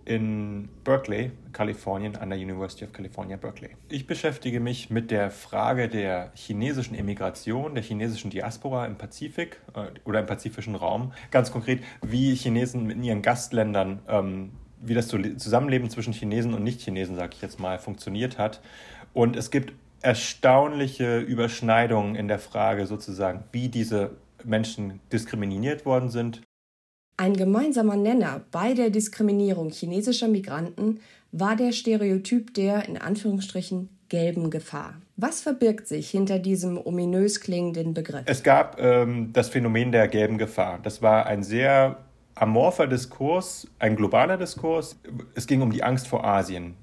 in 0.07 0.71
Berkeley, 0.83 1.33
Kalifornien, 1.53 2.17
an 2.17 2.31
der 2.31 2.39
University 2.39 2.87
of 2.87 2.95
California, 2.95 3.37
Berkeley. 3.37 3.77
Ich 3.91 4.07
beschäftige 4.07 4.61
mich 4.61 4.89
mit 4.89 5.11
der 5.11 5.31
Frage 5.31 5.91
der 5.91 6.33
chinesischen 6.35 6.95
Emigration, 6.95 7.75
der 7.75 7.83
chinesischen 7.85 8.31
Diaspora 8.31 8.87
im 8.87 8.97
Pazifik 8.97 9.61
äh, 9.75 9.89
oder 10.09 10.21
im 10.21 10.27
pazifischen 10.27 10.75
Raum. 10.75 11.13
Ganz 11.31 11.53
konkret, 11.53 11.83
wie 12.01 12.35
Chinesen 12.35 12.89
in 12.89 13.03
ihren 13.03 13.21
Gastländern 13.21 13.99
ähm, 14.09 14.53
wie 14.89 14.95
das 14.95 15.09
Zusammenleben 15.09 15.91
zwischen 15.91 16.13
Chinesen 16.13 16.55
und 16.55 16.63
Nicht-Chinesen, 16.63 17.17
sage 17.17 17.33
ich 17.35 17.43
jetzt 17.43 17.61
mal, 17.61 17.79
funktioniert 17.79 18.39
hat. 18.39 18.61
Und 19.13 19.37
es 19.37 19.51
gibt 19.51 19.73
erstaunliche 20.03 21.19
Überschneidungen 21.19 22.15
in 22.15 22.29
der 22.29 22.39
Frage 22.39 22.87
sozusagen, 22.87 23.45
wie 23.53 23.69
diese 23.69 24.13
Menschen 24.45 25.01
diskriminiert 25.13 25.85
worden 25.85 26.11
sind. 26.11 26.43
Ein 27.17 27.35
gemeinsamer 27.35 27.97
Nenner 27.97 28.43
bei 28.51 28.75
der 28.75 28.91
Diskriminierung 28.91 29.71
chinesischer 29.71 30.29
Migranten 30.29 31.01
war 31.33 31.57
der 31.57 31.73
Stereotyp 31.73 32.53
der 32.55 32.87
in 32.89 32.99
Anführungsstrichen 32.99 33.89
gelben 34.09 34.51
Gefahr. 34.51 35.01
Was 35.17 35.41
verbirgt 35.41 35.89
sich 35.89 36.11
hinter 36.11 36.39
diesem 36.39 36.79
ominös 36.79 37.41
klingenden 37.41 37.95
Begriff? 37.95 38.23
Es 38.27 38.43
gab 38.43 38.81
ähm, 38.81 39.33
das 39.33 39.49
Phänomen 39.49 39.93
der 39.93 40.09
gelben 40.09 40.39
Gefahr. 40.39 40.79
Das 40.83 41.03
war 41.03 41.27
ein 41.27 41.43
sehr 41.43 42.05
amorpher 42.37 42.87
Diskurs, 42.87 43.67
ein 43.79 43.97
globaler 43.97 44.37
Diskurs. 44.37 45.01
Es 45.35 45.47
ging 45.47 45.63
um 45.63 45.73
die 45.73 45.83
Angst 45.83 46.07
vor 46.07 46.25
Asien. 46.25 46.77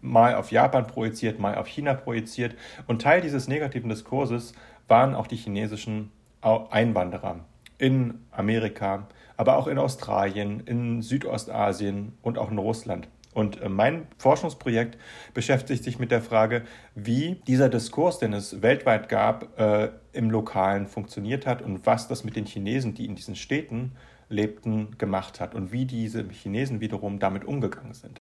Mal 0.00 0.34
auf 0.36 0.50
Japan 0.50 0.86
projiziert, 0.86 1.38
mal 1.38 1.56
auf 1.56 1.66
China 1.66 1.94
projiziert. 1.94 2.56
Und 2.86 3.02
Teil 3.02 3.20
dieses 3.20 3.46
negativen 3.48 3.90
Diskurses 3.90 4.54
waren 4.88 5.14
auch 5.14 5.26
die 5.26 5.36
chinesischen 5.36 6.10
Einwanderer 6.40 7.40
in 7.78 8.20
Amerika, 8.30 9.08
aber 9.36 9.56
auch 9.56 9.66
in 9.66 9.78
Australien, 9.78 10.60
in 10.66 11.02
Südostasien 11.02 12.16
und 12.22 12.38
auch 12.38 12.50
in 12.50 12.58
Russland. 12.58 13.08
Und 13.34 13.60
äh, 13.60 13.68
mein 13.68 14.06
Forschungsprojekt 14.18 14.98
beschäftigt 15.34 15.84
sich 15.84 15.98
mit 15.98 16.10
der 16.10 16.20
Frage, 16.20 16.62
wie 16.94 17.40
dieser 17.46 17.68
Diskurs, 17.68 18.18
den 18.18 18.34
es 18.34 18.62
weltweit 18.62 19.08
gab, 19.08 19.58
äh, 19.58 19.90
im 20.12 20.30
Lokalen 20.30 20.86
funktioniert 20.86 21.46
hat 21.46 21.62
und 21.62 21.86
was 21.86 22.08
das 22.08 22.24
mit 22.24 22.36
den 22.36 22.44
Chinesen, 22.44 22.94
die 22.94 23.06
in 23.06 23.14
diesen 23.14 23.34
Städten 23.34 23.92
lebten, 24.32 24.96
gemacht 24.98 25.40
hat 25.40 25.54
und 25.54 25.72
wie 25.72 25.84
diese 25.84 26.28
Chinesen 26.28 26.80
wiederum 26.80 27.18
damit 27.18 27.44
umgegangen 27.44 27.94
sind. 27.94 28.18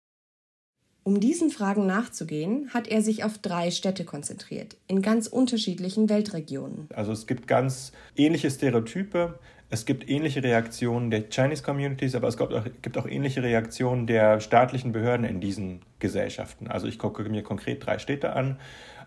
Um 1.06 1.20
diesen 1.20 1.50
Fragen 1.50 1.86
nachzugehen, 1.86 2.70
hat 2.72 2.88
er 2.88 3.02
sich 3.02 3.24
auf 3.24 3.36
drei 3.36 3.70
Städte 3.70 4.06
konzentriert, 4.06 4.78
in 4.86 5.02
ganz 5.02 5.26
unterschiedlichen 5.26 6.08
Weltregionen. 6.08 6.88
Also 6.94 7.12
es 7.12 7.26
gibt 7.26 7.46
ganz 7.46 7.92
ähnliche 8.16 8.50
Stereotype, 8.50 9.38
es 9.68 9.84
gibt 9.84 10.08
ähnliche 10.08 10.42
Reaktionen 10.42 11.10
der 11.10 11.28
Chinese 11.28 11.62
Communities, 11.62 12.14
aber 12.14 12.28
es 12.28 12.38
gibt 12.38 12.54
auch, 12.54 12.64
gibt 12.80 12.96
auch 12.96 13.06
ähnliche 13.06 13.42
Reaktionen 13.42 14.06
der 14.06 14.40
staatlichen 14.40 14.92
Behörden 14.92 15.26
in 15.26 15.40
diesen 15.40 15.80
Gesellschaften. 15.98 16.68
Also 16.68 16.86
ich 16.86 16.98
gucke 16.98 17.22
mir 17.24 17.42
konkret 17.42 17.84
drei 17.84 17.98
Städte 17.98 18.32
an. 18.32 18.58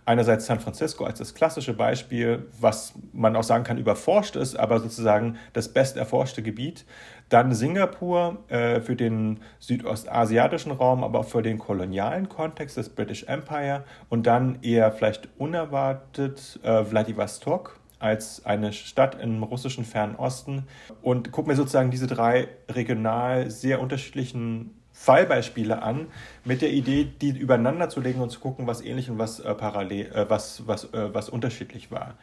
Einerseits 0.07 0.45
San 0.45 0.61
Francisco 0.61 1.03
als 1.03 1.19
das 1.19 1.33
klassische 1.33 1.73
Beispiel, 1.73 2.47
was 2.61 2.93
man 3.11 3.35
auch 3.35 3.43
sagen 3.43 3.65
kann, 3.65 3.77
überforscht 3.77 4.37
ist, 4.37 4.55
aber 4.55 4.79
sozusagen 4.79 5.35
das 5.51 5.67
best 5.67 5.97
erforschte 5.97 6.41
Gebiet. 6.41 6.85
Dann 7.27 7.53
Singapur 7.53 8.37
äh, 8.47 8.79
für 8.79 8.95
den 8.95 9.41
südostasiatischen 9.59 10.71
Raum, 10.71 11.03
aber 11.03 11.19
auch 11.19 11.27
für 11.27 11.41
den 11.41 11.57
kolonialen 11.57 12.29
Kontext 12.29 12.77
des 12.77 12.87
British 12.87 13.23
Empire. 13.23 13.83
Und 14.07 14.27
dann 14.27 14.59
eher 14.61 14.93
vielleicht 14.93 15.27
unerwartet 15.37 16.57
äh, 16.63 16.85
Vladivostok 16.85 17.77
als 17.99 18.45
eine 18.45 18.71
Stadt 18.71 19.21
im 19.21 19.43
russischen 19.43 19.83
Fernen 19.83 20.15
Osten. 20.15 20.67
Und 21.01 21.33
gucke 21.33 21.49
mir 21.49 21.57
sozusagen 21.57 21.91
diese 21.91 22.07
drei 22.07 22.47
regional 22.69 23.51
sehr 23.51 23.81
unterschiedlichen 23.81 24.76
Fallbeispiele 24.99 25.83
an, 25.83 26.07
mit 26.43 26.61
der 26.61 26.73
Idee, 26.73 27.07
die 27.21 27.29
übereinander 27.29 27.87
zu 27.87 28.01
legen 28.01 28.19
und 28.19 28.31
zu 28.31 28.39
gucken, 28.39 28.67
was 28.67 28.81
ähnlich 28.81 29.09
und 29.09 29.19
was 29.19 29.39
äh, 29.39 29.53
parallel, 29.53 30.07
äh, 30.07 30.29
was, 30.29 30.67
was, 30.67 30.85
äh, 30.85 31.13
was 31.13 31.29
unterschiedlich 31.29 31.91
war. 31.91 32.17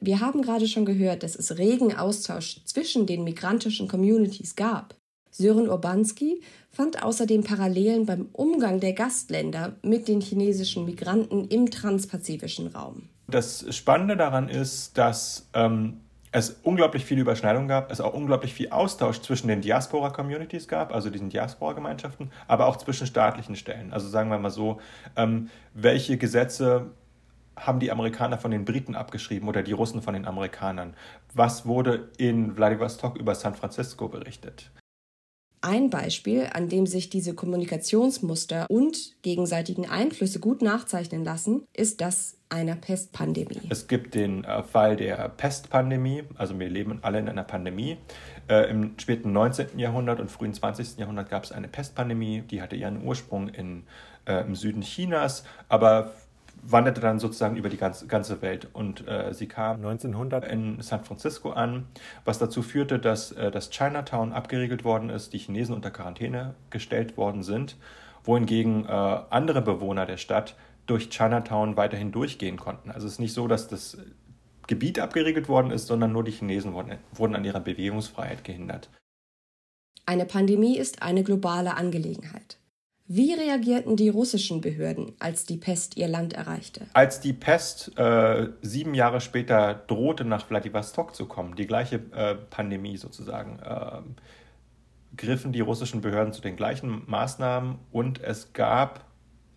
Wir 0.00 0.20
haben 0.20 0.42
gerade 0.42 0.66
schon 0.66 0.86
gehört, 0.86 1.22
dass 1.22 1.36
es 1.36 1.58
regen 1.58 1.94
Austausch 1.94 2.64
zwischen 2.64 3.06
den 3.06 3.22
migrantischen 3.22 3.86
Communities 3.86 4.56
gab. 4.56 4.96
Sören 5.30 5.68
Urbanski 5.68 6.40
fand 6.70 7.02
außerdem 7.02 7.44
Parallelen 7.44 8.06
beim 8.06 8.28
Umgang 8.32 8.80
der 8.80 8.94
Gastländer 8.94 9.76
mit 9.82 10.08
den 10.08 10.20
chinesischen 10.20 10.86
Migranten 10.86 11.48
im 11.48 11.70
transpazifischen 11.70 12.68
Raum. 12.68 13.08
Das 13.28 13.64
Spannende 13.76 14.16
daran 14.16 14.48
ist, 14.48 14.98
dass 14.98 15.48
ähm, 15.54 16.00
es 16.32 16.60
unglaublich 16.62 17.04
viele 17.04 17.22
Überschneidungen 17.22 17.68
gab, 17.68 17.90
es 17.90 18.00
auch 18.00 18.14
unglaublich 18.14 18.54
viel 18.54 18.70
Austausch 18.70 19.20
zwischen 19.20 19.48
den 19.48 19.60
Diaspora-Communities 19.60 20.68
gab, 20.68 20.94
also 20.94 21.10
diesen 21.10 21.28
Diaspora-Gemeinschaften, 21.28 22.30
aber 22.46 22.66
auch 22.66 22.76
zwischen 22.76 23.06
staatlichen 23.06 23.56
Stellen. 23.56 23.92
Also 23.92 24.08
sagen 24.08 24.30
wir 24.30 24.38
mal 24.38 24.50
so, 24.50 24.80
ähm, 25.16 25.50
welche 25.74 26.18
Gesetze 26.18 26.90
haben 27.56 27.80
die 27.80 27.90
Amerikaner 27.90 28.38
von 28.38 28.50
den 28.50 28.64
Briten 28.64 28.94
abgeschrieben 28.94 29.48
oder 29.48 29.62
die 29.62 29.72
Russen 29.72 30.02
von 30.02 30.14
den 30.14 30.26
Amerikanern? 30.26 30.94
Was 31.34 31.66
wurde 31.66 32.08
in 32.16 32.54
Vladivostok 32.54 33.18
über 33.18 33.34
San 33.34 33.54
Francisco 33.54 34.08
berichtet? 34.08 34.70
Ein 35.62 35.90
Beispiel, 35.90 36.48
an 36.54 36.70
dem 36.70 36.86
sich 36.86 37.10
diese 37.10 37.34
Kommunikationsmuster 37.34 38.66
und 38.70 39.20
gegenseitigen 39.20 39.86
Einflüsse 39.86 40.40
gut 40.40 40.62
nachzeichnen 40.62 41.22
lassen, 41.22 41.66
ist 41.74 42.00
das 42.00 42.38
einer 42.48 42.76
Pestpandemie. 42.76 43.60
Es 43.68 43.86
gibt 43.86 44.14
den 44.14 44.44
äh, 44.44 44.62
Fall 44.62 44.96
der 44.96 45.28
Pestpandemie, 45.28 46.24
also 46.34 46.58
wir 46.58 46.68
leben 46.68 47.00
alle 47.02 47.18
in 47.18 47.28
einer 47.28 47.44
Pandemie. 47.44 47.98
Äh, 48.48 48.70
Im 48.70 48.98
späten 48.98 49.32
19. 49.32 49.78
Jahrhundert 49.78 50.18
und 50.18 50.30
frühen 50.30 50.54
20. 50.54 50.98
Jahrhundert 50.98 51.28
gab 51.28 51.44
es 51.44 51.52
eine 51.52 51.68
Pestpandemie, 51.68 52.40
die 52.40 52.62
hatte 52.62 52.74
ihren 52.74 53.04
Ursprung 53.04 53.48
in, 53.48 53.84
äh, 54.26 54.40
im 54.40 54.56
Süden 54.56 54.80
Chinas, 54.80 55.44
aber 55.68 56.12
wanderte 56.62 57.00
dann 57.00 57.18
sozusagen 57.18 57.56
über 57.56 57.68
die 57.68 57.76
ganze, 57.76 58.06
ganze 58.06 58.42
Welt. 58.42 58.68
Und 58.72 59.06
äh, 59.08 59.32
sie 59.32 59.46
kam 59.46 59.76
1900 59.76 60.44
in 60.44 60.80
San 60.80 61.04
Francisco 61.04 61.50
an, 61.50 61.86
was 62.24 62.38
dazu 62.38 62.62
führte, 62.62 62.98
dass 62.98 63.32
äh, 63.32 63.50
das 63.50 63.70
Chinatown 63.70 64.32
abgeriegelt 64.32 64.84
worden 64.84 65.10
ist, 65.10 65.32
die 65.32 65.38
Chinesen 65.38 65.74
unter 65.74 65.90
Quarantäne 65.90 66.54
gestellt 66.70 67.16
worden 67.16 67.42
sind, 67.42 67.76
wohingegen 68.24 68.84
äh, 68.84 68.88
andere 68.88 69.62
Bewohner 69.62 70.06
der 70.06 70.16
Stadt 70.18 70.54
durch 70.86 71.10
Chinatown 71.10 71.76
weiterhin 71.76 72.12
durchgehen 72.12 72.56
konnten. 72.56 72.90
Also 72.90 73.06
es 73.06 73.14
ist 73.14 73.20
nicht 73.20 73.34
so, 73.34 73.46
dass 73.46 73.68
das 73.68 73.98
Gebiet 74.66 74.98
abgeriegelt 74.98 75.48
worden 75.48 75.70
ist, 75.70 75.86
sondern 75.86 76.12
nur 76.12 76.24
die 76.24 76.32
Chinesen 76.32 76.74
wurden, 76.74 76.98
wurden 77.12 77.34
an 77.34 77.44
ihrer 77.44 77.60
Bewegungsfreiheit 77.60 78.44
gehindert. 78.44 78.88
Eine 80.06 80.26
Pandemie 80.26 80.76
ist 80.76 81.02
eine 81.02 81.22
globale 81.22 81.76
Angelegenheit. 81.76 82.59
Wie 83.12 83.34
reagierten 83.34 83.96
die 83.96 84.08
russischen 84.08 84.60
Behörden, 84.60 85.14
als 85.18 85.44
die 85.44 85.56
Pest 85.56 85.96
ihr 85.96 86.06
Land 86.06 86.32
erreichte? 86.32 86.86
Als 86.92 87.18
die 87.18 87.32
Pest 87.32 87.98
äh, 87.98 88.50
sieben 88.62 88.94
Jahre 88.94 89.20
später 89.20 89.74
drohte, 89.88 90.24
nach 90.24 90.46
Vladivostok 90.46 91.16
zu 91.16 91.26
kommen, 91.26 91.56
die 91.56 91.66
gleiche 91.66 91.96
äh, 92.12 92.36
Pandemie 92.36 92.96
sozusagen, 92.96 93.58
äh, 93.58 95.16
griffen 95.16 95.50
die 95.50 95.58
russischen 95.58 96.02
Behörden 96.02 96.32
zu 96.32 96.40
den 96.40 96.54
gleichen 96.54 97.02
Maßnahmen 97.08 97.80
und 97.90 98.22
es 98.22 98.52
gab 98.52 99.04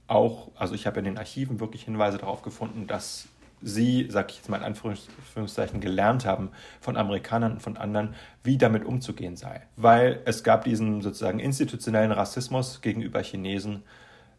auch, 0.07 0.49
also 0.55 0.73
ich 0.73 0.87
habe 0.87 0.97
in 0.97 1.05
den 1.05 1.19
Archiven 1.19 1.59
wirklich 1.59 1.83
Hinweise 1.83 2.17
darauf 2.17 2.41
gefunden, 2.41 2.87
dass 2.87 3.27
sie, 3.63 4.07
sag 4.09 4.31
ich 4.31 4.37
jetzt 4.37 4.49
mal 4.49 4.57
in 4.57 4.63
Anführungszeichen, 4.63 5.79
gelernt 5.79 6.25
haben 6.25 6.51
von 6.81 6.97
Amerikanern 6.97 7.53
und 7.53 7.61
von 7.61 7.77
anderen, 7.77 8.15
wie 8.43 8.57
damit 8.57 8.85
umzugehen 8.85 9.35
sei. 9.35 9.61
Weil 9.75 10.21
es 10.25 10.43
gab 10.43 10.63
diesen 10.63 11.01
sozusagen 11.01 11.39
institutionellen 11.39 12.11
Rassismus 12.11 12.81
gegenüber 12.81 13.21
Chinesen 13.21 13.83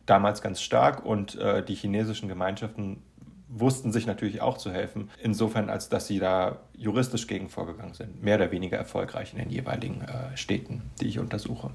damals 0.07 0.43
ganz 0.43 0.61
stark 0.61 1.05
und 1.05 1.37
äh, 1.37 1.65
die 1.65 1.75
chinesischen 1.75 2.29
Gemeinschaften 2.29 3.03
wussten 3.49 3.93
sich 3.93 4.07
natürlich 4.07 4.41
auch 4.41 4.59
zu 4.59 4.73
helfen, 4.73 5.11
insofern 5.23 5.71
als 5.71 5.89
dass 5.89 6.07
sie 6.07 6.19
da 6.19 6.59
juristisch 6.77 7.27
gegen 7.27 7.49
vorgegangen 7.49 7.95
sind, 7.95 8.23
mehr 8.23 8.37
oder 8.37 8.51
weniger 8.51 8.77
erfolgreich 8.77 9.33
in 9.33 9.39
den 9.39 9.51
jeweiligen 9.51 10.03
äh, 10.03 10.37
Städten, 10.37 10.83
die 11.01 11.07
ich 11.07 11.19
untersuche. 11.19 11.71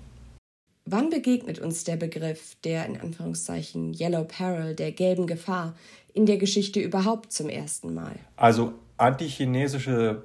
Wann 0.89 1.09
begegnet 1.09 1.59
uns 1.59 1.85
der 1.85 1.97
Begriff 1.97 2.57
der 2.63 2.85
in 2.85 3.01
Anführungszeichen 3.01 3.95
Yellow 3.95 4.25
Peril, 4.25 4.75
der 4.75 4.93
gelben 4.93 5.27
Gefahr, 5.27 5.75
in 6.13 6.27
der 6.27 6.37
Geschichte 6.37 6.79
überhaupt 6.79 7.33
zum 7.33 7.49
ersten 7.49 7.95
Mal? 7.95 8.17
Also 8.37 8.75
antichinesische 8.99 10.25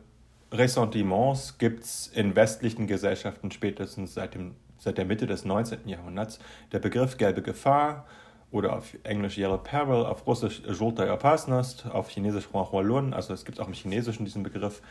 Ressentiments 0.51 1.57
gibt 1.59 1.85
es 1.85 2.07
in 2.13 2.35
westlichen 2.35 2.87
Gesellschaften 2.87 3.51
spätestens 3.51 4.13
seit, 4.13 4.35
dem, 4.35 4.55
seit 4.77 4.97
der 4.97 5.05
Mitte 5.05 5.27
des 5.27 5.45
19. 5.45 5.87
Jahrhunderts. 5.87 6.39
Der 6.73 6.79
Begriff 6.79 7.17
gelbe 7.17 7.41
Gefahr 7.41 8.05
oder 8.51 8.75
auf 8.75 8.97
Englisch 9.03 9.37
Yellow 9.37 9.59
Peril, 9.59 10.05
auf 10.05 10.27
Russisch 10.27 10.61
Желтая 10.67 11.13
опасность, 11.13 11.85
auf 11.85 12.09
Chinesisch 12.09 12.49
Huahualun, 12.51 13.13
also 13.13 13.33
es 13.33 13.45
gibt 13.45 13.61
auch 13.61 13.67
im 13.67 13.73
Chinesischen 13.73 14.25
diesen 14.25 14.43
Begriff. 14.43 14.81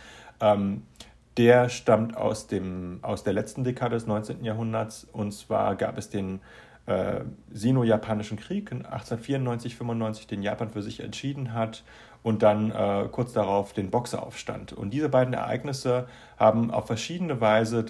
Ähm, 0.40 0.84
der 1.37 1.69
stammt 1.69 2.15
aus, 2.15 2.47
dem, 2.47 2.99
aus 3.01 3.23
der 3.23 3.33
letzten 3.33 3.63
Dekade 3.63 3.95
des 3.95 4.07
19. 4.07 4.43
Jahrhunderts. 4.43 5.07
Und 5.11 5.31
zwar 5.33 5.75
gab 5.75 5.97
es 5.97 6.09
den 6.09 6.41
äh, 6.85 7.21
Sino-Japanischen 7.51 8.37
Krieg 8.37 8.71
in 8.71 8.85
1894, 8.85 9.75
95, 9.75 10.27
den 10.27 10.43
Japan 10.43 10.69
für 10.69 10.81
sich 10.81 10.99
entschieden 10.99 11.53
hat. 11.53 11.83
Und 12.21 12.41
dann 12.41 12.71
äh, 12.71 13.09
kurz 13.11 13.33
darauf 13.33 13.73
den 13.73 13.89
Boxeraufstand. 13.89 14.73
Und 14.73 14.91
diese 14.91 15.09
beiden 15.09 15.33
Ereignisse 15.33 16.07
haben 16.37 16.71
auf 16.71 16.87
verschiedene 16.87 17.41
Weise 17.41 17.85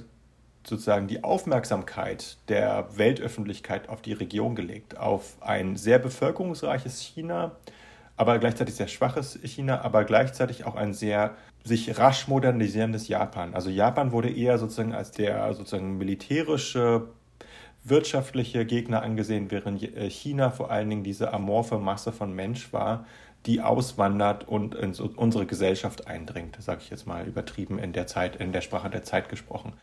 sozusagen 0.66 1.08
die 1.08 1.24
Aufmerksamkeit 1.24 2.38
der 2.48 2.88
Weltöffentlichkeit 2.96 3.90
auf 3.90 4.02
die 4.02 4.14
Region 4.14 4.56
gelegt, 4.56 4.98
auf 4.98 5.36
ein 5.42 5.76
sehr 5.76 6.00
bevölkerungsreiches 6.00 7.02
China, 7.02 7.52
aber 8.16 8.40
gleichzeitig 8.40 8.76
sehr 8.76 8.88
schwaches 8.88 9.38
China, 9.44 9.82
aber 9.82 10.06
gleichzeitig 10.06 10.66
auch 10.66 10.76
ein 10.76 10.94
sehr 10.94 11.36
sich 11.64 11.98
rasch 11.98 12.28
modernisierendes 12.28 13.08
Japan. 13.08 13.54
Also 13.54 13.70
Japan 13.70 14.12
wurde 14.12 14.30
eher 14.30 14.58
sozusagen 14.58 14.94
als 14.94 15.12
der 15.12 15.54
sozusagen 15.54 15.98
militärische, 15.98 17.08
wirtschaftliche 17.84 18.66
Gegner 18.66 19.02
angesehen, 19.02 19.52
während 19.52 19.82
äh, 19.84 20.10
China 20.10 20.52
vor 20.52 20.72
allen 20.72 20.90
Dingen 20.90 21.04
diese 21.04 21.34
amorphe 21.34 21.80
Masse 21.80 22.12
von 22.12 22.34
Mensch 22.34 22.72
war, 22.72 23.06
die 23.46 23.62
auswandert 23.62 24.48
und 24.48 24.76
in 24.76 24.94
unsere 24.94 25.46
Gesellschaft 25.46 26.08
eindringt, 26.08 26.58
sage 26.62 26.82
ich 26.82 26.90
jetzt 26.90 27.08
mal 27.08 27.28
übertrieben 27.28 27.78
in 27.78 27.92
der 27.92 28.08
Zeit, 28.08 28.38
in 28.38 28.54
der 28.54 28.62
Sprache 28.62 28.90
der 28.90 29.04
Zeit 29.04 29.28
gesprochen. 29.30 29.74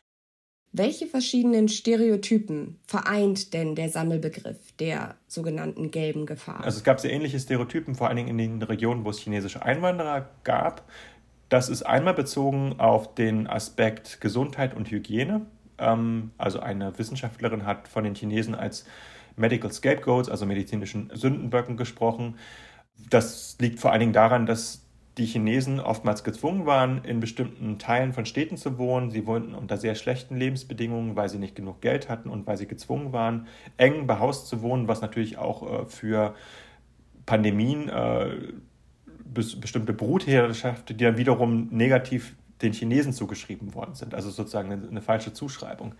Welche 0.72 1.09
verschiedenen 1.09 1.68
Stereotypen 1.68 2.78
vereint 2.87 3.55
denn 3.55 3.74
der 3.74 3.88
Sammelbegriff 3.88 4.72
der 4.78 5.16
sogenannten 5.26 5.90
gelben 5.90 6.26
Gefahr? 6.26 6.62
Also 6.62 6.78
es 6.78 6.85
gab 6.85 7.00
sehr 7.00 7.12
ähnliche 7.12 7.40
Stereotypen, 7.40 7.96
vor 7.96 8.07
allen 8.07 8.18
Dingen 8.18 8.28
in 8.28 8.38
den 8.38 8.62
Regionen, 8.62 9.05
wo 9.05 9.11
es 9.11 9.18
chinesische 9.18 9.62
Einwanderer 9.62 10.28
gab. 10.44 10.88
Das 11.50 11.68
ist 11.68 11.82
einmal 11.82 12.14
bezogen 12.14 12.76
auf 12.78 13.14
den 13.16 13.48
Aspekt 13.48 14.20
Gesundheit 14.20 14.72
und 14.72 14.88
Hygiene. 14.90 15.46
Ähm, 15.78 16.30
also 16.38 16.60
eine 16.60 16.96
Wissenschaftlerin 16.96 17.66
hat 17.66 17.88
von 17.88 18.04
den 18.04 18.14
Chinesen 18.14 18.54
als 18.54 18.86
Medical 19.36 19.72
Scapegoats, 19.72 20.28
also 20.28 20.46
medizinischen 20.46 21.10
Sündenböcken 21.12 21.76
gesprochen. 21.76 22.36
Das 23.10 23.56
liegt 23.60 23.80
vor 23.80 23.90
allen 23.90 23.98
Dingen 23.98 24.12
daran, 24.12 24.46
dass 24.46 24.86
die 25.18 25.26
Chinesen 25.26 25.80
oftmals 25.80 26.22
gezwungen 26.22 26.66
waren, 26.66 27.04
in 27.04 27.18
bestimmten 27.18 27.80
Teilen 27.80 28.12
von 28.12 28.26
Städten 28.26 28.56
zu 28.56 28.78
wohnen. 28.78 29.10
Sie 29.10 29.26
wohnten 29.26 29.52
unter 29.52 29.76
sehr 29.76 29.96
schlechten 29.96 30.36
Lebensbedingungen, 30.36 31.16
weil 31.16 31.28
sie 31.28 31.38
nicht 31.38 31.56
genug 31.56 31.80
Geld 31.80 32.08
hatten 32.08 32.30
und 32.30 32.46
weil 32.46 32.58
sie 32.58 32.68
gezwungen 32.68 33.12
waren, 33.12 33.48
eng 33.76 34.06
behaust 34.06 34.46
zu 34.46 34.62
wohnen, 34.62 34.86
was 34.86 35.00
natürlich 35.00 35.36
auch 35.36 35.82
äh, 35.82 35.86
für 35.86 36.36
Pandemien 37.26 37.88
äh, 37.88 38.52
bestimmte 39.33 39.93
Brutherrschaft, 39.93 40.90
die 40.90 40.97
dann 40.97 41.16
wiederum 41.16 41.69
negativ 41.71 42.35
den 42.62 42.73
Chinesen 42.73 43.12
zugeschrieben 43.12 43.75
worden 43.75 43.95
sind. 43.95 44.14
Also 44.14 44.31
sozusagen 44.31 44.73
eine, 44.73 44.88
eine 44.88 45.03
falsche 45.03 45.33
Zuschreibung. 45.33 45.95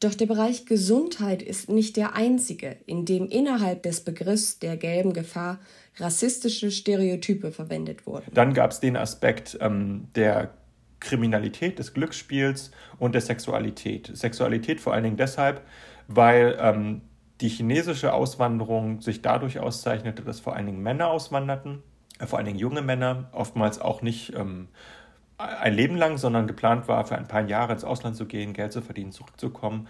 Doch 0.00 0.14
der 0.14 0.26
Bereich 0.26 0.66
Gesundheit 0.66 1.42
ist 1.42 1.70
nicht 1.70 1.96
der 1.96 2.14
einzige, 2.14 2.76
in 2.86 3.06
dem 3.06 3.28
innerhalb 3.28 3.82
des 3.82 4.02
Begriffs 4.02 4.58
der 4.58 4.76
gelben 4.76 5.14
Gefahr 5.14 5.58
rassistische 5.96 6.70
Stereotype 6.70 7.50
verwendet 7.50 8.06
wurden. 8.06 8.30
Dann 8.34 8.52
gab 8.52 8.72
es 8.72 8.80
den 8.80 8.96
Aspekt 8.96 9.56
ähm, 9.60 10.08
der 10.14 10.52
Kriminalität, 11.00 11.78
des 11.78 11.94
Glücksspiels 11.94 12.72
und 12.98 13.14
der 13.14 13.22
Sexualität. 13.22 14.10
Sexualität 14.14 14.80
vor 14.80 14.92
allen 14.92 15.04
Dingen 15.04 15.16
deshalb, 15.16 15.62
weil 16.08 16.58
ähm, 16.60 17.02
die 17.40 17.48
chinesische 17.48 18.12
Auswanderung 18.12 19.00
sich 19.00 19.22
dadurch 19.22 19.58
auszeichnete, 19.58 20.22
dass 20.22 20.40
vor 20.40 20.56
allen 20.56 20.66
Dingen 20.66 20.82
Männer 20.82 21.08
auswanderten, 21.08 21.82
vor 22.24 22.38
allen 22.38 22.46
Dingen 22.46 22.58
junge 22.58 22.82
Männer, 22.82 23.28
oftmals 23.32 23.80
auch 23.80 24.02
nicht 24.02 24.34
ähm, 24.34 24.68
ein 25.38 25.74
Leben 25.74 25.96
lang, 25.96 26.18
sondern 26.18 26.46
geplant 26.46 26.88
war, 26.88 27.04
für 27.04 27.16
ein 27.16 27.28
paar 27.28 27.46
Jahre 27.46 27.72
ins 27.72 27.84
Ausland 27.84 28.16
zu 28.16 28.26
gehen, 28.26 28.52
Geld 28.52 28.72
zu 28.72 28.80
verdienen, 28.80 29.12
zurückzukommen. 29.12 29.88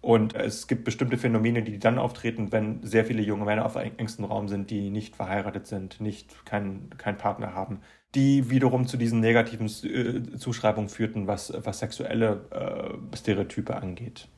Und 0.00 0.34
es 0.34 0.68
gibt 0.68 0.84
bestimmte 0.84 1.18
Phänomene, 1.18 1.62
die 1.62 1.78
dann 1.78 1.98
auftreten, 1.98 2.52
wenn 2.52 2.82
sehr 2.82 3.04
viele 3.04 3.22
junge 3.22 3.44
Männer 3.44 3.66
auf 3.66 3.76
engstem 3.76 4.24
Raum 4.24 4.48
sind, 4.48 4.70
die 4.70 4.90
nicht 4.90 5.16
verheiratet 5.16 5.66
sind, 5.66 6.00
nicht 6.00 6.46
keinen 6.46 6.90
kein 6.96 7.18
Partner 7.18 7.54
haben, 7.54 7.80
die 8.14 8.48
wiederum 8.50 8.86
zu 8.86 8.96
diesen 8.96 9.20
negativen 9.20 9.66
äh, 9.66 10.36
Zuschreibungen 10.36 10.88
führten, 10.88 11.26
was, 11.26 11.52
was 11.56 11.80
sexuelle 11.80 12.98
äh, 13.12 13.16
Stereotype 13.16 13.74
angeht. 13.74 14.28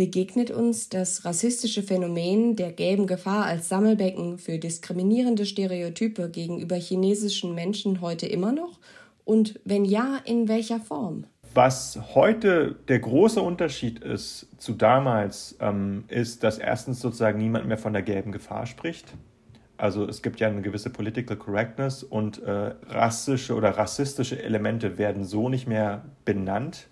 Begegnet 0.00 0.50
uns 0.50 0.88
das 0.88 1.26
rassistische 1.26 1.82
Phänomen 1.82 2.56
der 2.56 2.72
gelben 2.72 3.06
Gefahr 3.06 3.44
als 3.44 3.68
Sammelbecken 3.68 4.38
für 4.38 4.58
diskriminierende 4.58 5.44
Stereotype 5.44 6.30
gegenüber 6.30 6.76
chinesischen 6.76 7.54
Menschen 7.54 8.00
heute 8.00 8.24
immer 8.24 8.50
noch? 8.50 8.80
Und 9.26 9.60
wenn 9.66 9.84
ja, 9.84 10.18
in 10.24 10.48
welcher 10.48 10.80
Form? 10.80 11.26
Was 11.52 11.98
heute 12.14 12.76
der 12.88 13.00
große 13.00 13.42
Unterschied 13.42 13.98
ist 13.98 14.48
zu 14.56 14.72
damals, 14.72 15.58
ähm, 15.60 16.04
ist, 16.08 16.44
dass 16.44 16.56
erstens 16.56 17.00
sozusagen 17.00 17.38
niemand 17.38 17.66
mehr 17.66 17.76
von 17.76 17.92
der 17.92 18.00
gelben 18.00 18.32
Gefahr 18.32 18.64
spricht. 18.64 19.12
Also 19.76 20.06
es 20.06 20.22
gibt 20.22 20.40
ja 20.40 20.48
eine 20.48 20.62
gewisse 20.62 20.88
Political 20.88 21.36
Correctness 21.36 22.04
und 22.04 22.42
äh, 22.42 22.72
rassische 22.88 23.54
oder 23.54 23.76
rassistische 23.76 24.42
Elemente 24.42 24.96
werden 24.96 25.26
so 25.26 25.50
nicht 25.50 25.68
mehr 25.68 26.06
benannt. 26.24 26.88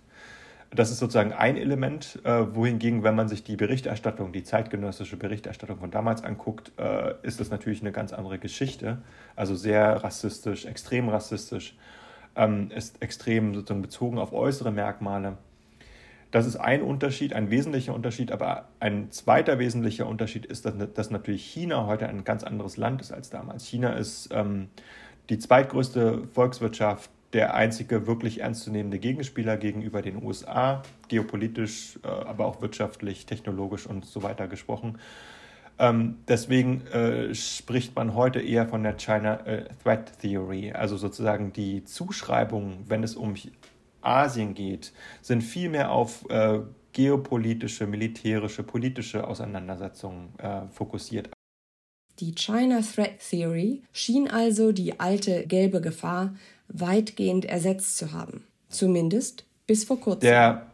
Das 0.70 0.90
ist 0.90 0.98
sozusagen 0.98 1.32
ein 1.32 1.56
Element, 1.56 2.18
äh, 2.24 2.54
wohingegen, 2.54 3.02
wenn 3.02 3.14
man 3.14 3.28
sich 3.28 3.42
die 3.42 3.56
Berichterstattung, 3.56 4.32
die 4.32 4.42
zeitgenössische 4.42 5.16
Berichterstattung 5.16 5.78
von 5.78 5.90
damals 5.90 6.22
anguckt, 6.22 6.72
äh, 6.78 7.14
ist 7.22 7.40
das 7.40 7.50
natürlich 7.50 7.80
eine 7.80 7.92
ganz 7.92 8.12
andere 8.12 8.38
Geschichte. 8.38 8.98
Also 9.34 9.54
sehr 9.54 10.04
rassistisch, 10.04 10.66
extrem 10.66 11.08
rassistisch 11.08 11.74
ähm, 12.36 12.70
ist 12.70 13.00
extrem 13.02 13.54
sozusagen 13.54 13.80
bezogen 13.80 14.18
auf 14.18 14.34
äußere 14.34 14.70
Merkmale. 14.70 15.38
Das 16.30 16.46
ist 16.46 16.56
ein 16.56 16.82
Unterschied, 16.82 17.32
ein 17.32 17.48
wesentlicher 17.50 17.94
Unterschied, 17.94 18.30
aber 18.30 18.68
ein 18.80 19.10
zweiter 19.10 19.58
wesentlicher 19.58 20.06
Unterschied 20.06 20.44
ist, 20.44 20.66
dass, 20.66 20.74
dass 20.92 21.10
natürlich 21.10 21.42
China 21.42 21.86
heute 21.86 22.06
ein 22.06 22.24
ganz 22.24 22.44
anderes 22.44 22.76
Land 22.76 23.00
ist 23.00 23.12
als 23.12 23.30
damals. 23.30 23.64
China 23.64 23.94
ist 23.94 24.28
ähm, 24.32 24.68
die 25.30 25.38
zweitgrößte 25.38 26.24
Volkswirtschaft, 26.34 27.10
der 27.32 27.54
einzige 27.54 28.06
wirklich 28.06 28.40
ernstzunehmende 28.40 28.98
Gegenspieler 28.98 29.56
gegenüber 29.56 30.02
den 30.02 30.22
USA, 30.22 30.82
geopolitisch, 31.08 31.98
äh, 32.02 32.08
aber 32.08 32.46
auch 32.46 32.62
wirtschaftlich, 32.62 33.26
technologisch 33.26 33.86
und 33.86 34.06
so 34.06 34.22
weiter 34.22 34.48
gesprochen. 34.48 34.98
Ähm, 35.78 36.16
deswegen 36.26 36.86
äh, 36.88 37.34
spricht 37.34 37.94
man 37.94 38.14
heute 38.14 38.40
eher 38.40 38.66
von 38.66 38.82
der 38.82 38.96
China 38.96 39.46
äh, 39.46 39.64
Threat 39.82 40.18
Theory, 40.20 40.72
also 40.72 40.96
sozusagen 40.96 41.52
die 41.52 41.84
Zuschreibungen, 41.84 42.84
wenn 42.88 43.04
es 43.04 43.14
um 43.14 43.34
Asien 44.00 44.54
geht, 44.54 44.92
sind 45.20 45.42
viel 45.42 45.68
mehr 45.68 45.90
auf 45.90 46.24
geopolitische, 46.92 47.86
militärische, 47.86 48.62
politische 48.62 49.26
Auseinandersetzungen 49.26 50.28
fokussiert. 50.70 51.30
Die 52.20 52.32
China 52.34 52.80
Threat 52.80 53.18
Theory 53.18 53.82
schien 53.92 54.28
also 54.28 54.70
die 54.70 54.98
alte 55.00 55.46
gelbe 55.46 55.80
Gefahr 55.80 56.34
weitgehend 56.68 57.44
ersetzt 57.44 57.96
zu 57.96 58.12
haben. 58.12 58.44
Zumindest 58.68 59.44
bis 59.66 59.84
vor 59.84 60.00
kurzem. 60.00 60.20
Der 60.20 60.66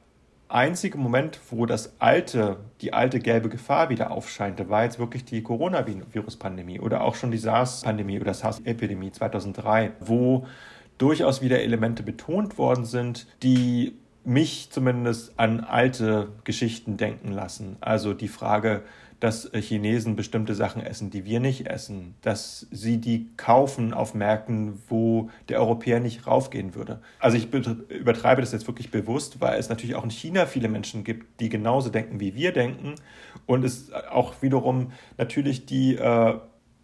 einzige 0.49 0.99
Moment, 0.99 1.41
wo 1.51 1.67
das 1.67 1.95
alte, 2.01 2.59
die 2.81 2.93
alte 2.93 3.19
gelbe 3.19 3.49
Gefahr 3.49 3.89
wieder 3.89 4.11
aufscheinte, 4.11 4.69
war 4.69 4.85
jetzt 4.85 4.99
wirklich 4.99 5.25
die 5.25 5.43
Coronavirus-Pandemie 5.43 6.81
oder 6.81 7.03
auch 7.03 7.15
schon 7.15 7.31
die 7.31 7.39
SARS-Pandemie 7.39 8.21
oder 8.21 8.35
SARS-Epidemie 8.35 9.13
2003, 9.13 9.93
wo 10.01 10.47
durchaus 10.99 11.43
wieder 11.43 11.61
Elemente 11.61 12.03
betont 12.03 12.59
worden 12.59 12.85
sind, 12.85 13.27
die 13.43 13.97
mich 14.25 14.71
zumindest 14.71 15.39
an 15.39 15.61
alte 15.61 16.29
Geschichten 16.45 16.97
denken 16.97 17.33
lassen. 17.33 17.77
Also 17.81 18.15
die 18.15 18.29
Frage, 18.29 18.83
dass 19.21 19.51
Chinesen 19.53 20.17
bestimmte 20.17 20.55
Sachen 20.55 20.83
essen, 20.83 21.11
die 21.11 21.25
wir 21.25 21.41
nicht 21.41 21.67
essen, 21.67 22.15
dass 22.23 22.67
sie 22.71 22.99
die 22.99 23.29
kaufen 23.37 23.95
auf 23.95 24.15
Märkten, 24.15 24.83
wo 24.89 25.31
der 25.49 25.61
Europäer 25.61 26.01
nicht 26.01 26.27
raufgehen 26.27 26.75
würde. 26.75 27.01
Also 27.19 27.37
ich 27.37 27.53
übertreibe 27.53 28.41
das 28.41 28.53
jetzt 28.53 28.67
wirklich 28.67 28.91
bewusst, 28.91 29.41
weil 29.41 29.59
es 29.59 29.69
natürlich 29.69 29.97
auch 29.97 30.05
in 30.05 30.11
China 30.11 30.47
viele 30.47 30.69
Menschen 30.69 31.05
gibt, 31.05 31.41
die 31.41 31.49
genauso 31.49 31.91
denken, 31.91 32.21
wie 32.21 32.35
wir 32.35 32.53
denken 32.53 32.95
und 33.47 33.65
es 33.65 33.93
auch 33.93 34.43
wiederum 34.43 34.93
natürlich 35.17 35.67
die 35.67 35.97
äh, 35.97 36.39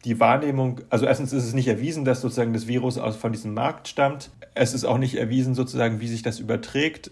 die 0.05 0.19
Wahrnehmung, 0.19 0.81
also 0.88 1.05
erstens 1.05 1.33
ist 1.33 1.45
es 1.45 1.53
nicht 1.53 1.69
erwiesen, 1.69 2.05
dass 2.05 2.23
sozusagen 2.23 2.53
das 2.53 2.66
Virus 2.66 2.97
aus, 2.97 3.16
von 3.16 3.33
diesem 3.33 3.53
Markt 3.53 3.88
stammt. 3.88 4.31
Es 4.55 4.73
ist 4.73 4.85
auch 4.85 4.99
nicht 4.99 5.16
erwiesen, 5.16 5.55
sozusagen, 5.55 6.01
wie 6.01 6.09
sich 6.09 6.23
das 6.23 6.40
überträgt. 6.40 7.11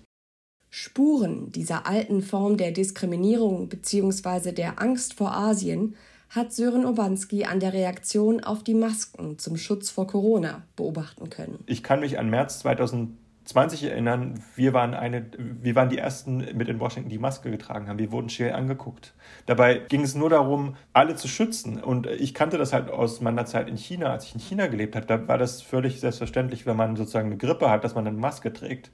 Spuren 0.81 1.51
dieser 1.51 1.89
alten 1.89 2.23
Form 2.23 2.57
der 2.57 2.71
Diskriminierung 2.71 3.69
bzw. 3.69 4.53
der 4.53 4.81
Angst 4.81 5.15
vor 5.15 5.33
Asien 5.33 5.97
hat 6.31 6.53
Sören 6.53 6.87
Obanski 6.87 7.47
an 7.47 7.59
der 7.59 7.73
Reaktion 7.73 8.45
auf 8.45 8.63
die 8.63 8.75
Masken 8.75 9.41
zum 9.41 9.57
Schutz 9.57 9.91
vor 9.91 10.07
Corona 10.07 10.63
beobachten 10.77 11.31
können. 11.31 11.59
Ich 11.67 11.83
kann 11.83 11.99
mich 11.99 12.21
an 12.21 12.31
März 12.31 12.61
2020 12.61 13.83
erinnern, 13.83 14.41
wir 14.55 14.73
waren, 14.73 14.95
eine, 14.95 15.27
wir 15.37 15.75
waren 15.75 15.89
die 15.89 15.99
Ersten 15.99 16.47
mit 16.57 16.69
in 16.69 16.79
Washington, 16.79 17.11
die 17.11 17.19
Maske 17.19 17.51
getragen 17.51 17.89
haben. 17.89 17.99
Wir 17.99 18.13
wurden 18.13 18.29
schwer 18.29 18.57
angeguckt. 18.57 19.15
Dabei 19.47 19.79
ging 19.89 20.03
es 20.03 20.15
nur 20.15 20.31
darum, 20.31 20.77
alle 20.93 21.17
zu 21.17 21.27
schützen. 21.27 21.83
Und 21.83 22.07
ich 22.07 22.35
kannte 22.35 22.57
das 22.57 22.73
halt 22.73 22.89
aus 22.89 23.21
meiner 23.21 23.47
Zeit 23.47 23.69
in 23.69 23.77
China, 23.77 24.13
als 24.13 24.27
ich 24.27 24.35
in 24.35 24.41
China 24.41 24.69
gelebt 24.69 24.95
habe. 24.95 25.07
Da 25.07 25.27
war 25.27 25.39
das 25.39 25.61
völlig 25.61 25.99
selbstverständlich, 25.99 26.67
wenn 26.67 26.77
man 26.77 26.95
sozusagen 26.95 27.27
eine 27.27 27.37
Grippe 27.37 27.69
hat, 27.69 27.83
dass 27.83 27.97
man 27.97 28.07
eine 28.07 28.17
Maske 28.17 28.53
trägt 28.53 28.93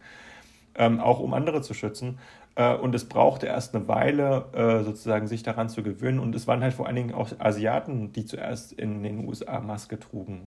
ähm, 0.76 1.00
auch 1.00 1.20
um 1.20 1.34
andere 1.34 1.62
zu 1.62 1.74
schützen. 1.74 2.18
Äh, 2.56 2.74
und 2.74 2.94
es 2.94 3.04
brauchte 3.06 3.46
erst 3.46 3.74
eine 3.74 3.88
Weile, 3.88 4.46
äh, 4.52 4.84
sozusagen 4.84 5.26
sich 5.26 5.42
daran 5.42 5.68
zu 5.68 5.82
gewöhnen. 5.82 6.18
Und 6.18 6.34
es 6.34 6.46
waren 6.46 6.62
halt 6.62 6.74
vor 6.74 6.86
allen 6.86 6.96
Dingen 6.96 7.14
auch 7.14 7.30
Asiaten, 7.38 8.12
die 8.12 8.24
zuerst 8.24 8.72
in 8.72 9.02
den 9.02 9.26
USA 9.26 9.60
Maske 9.60 9.98
trugen. 9.98 10.44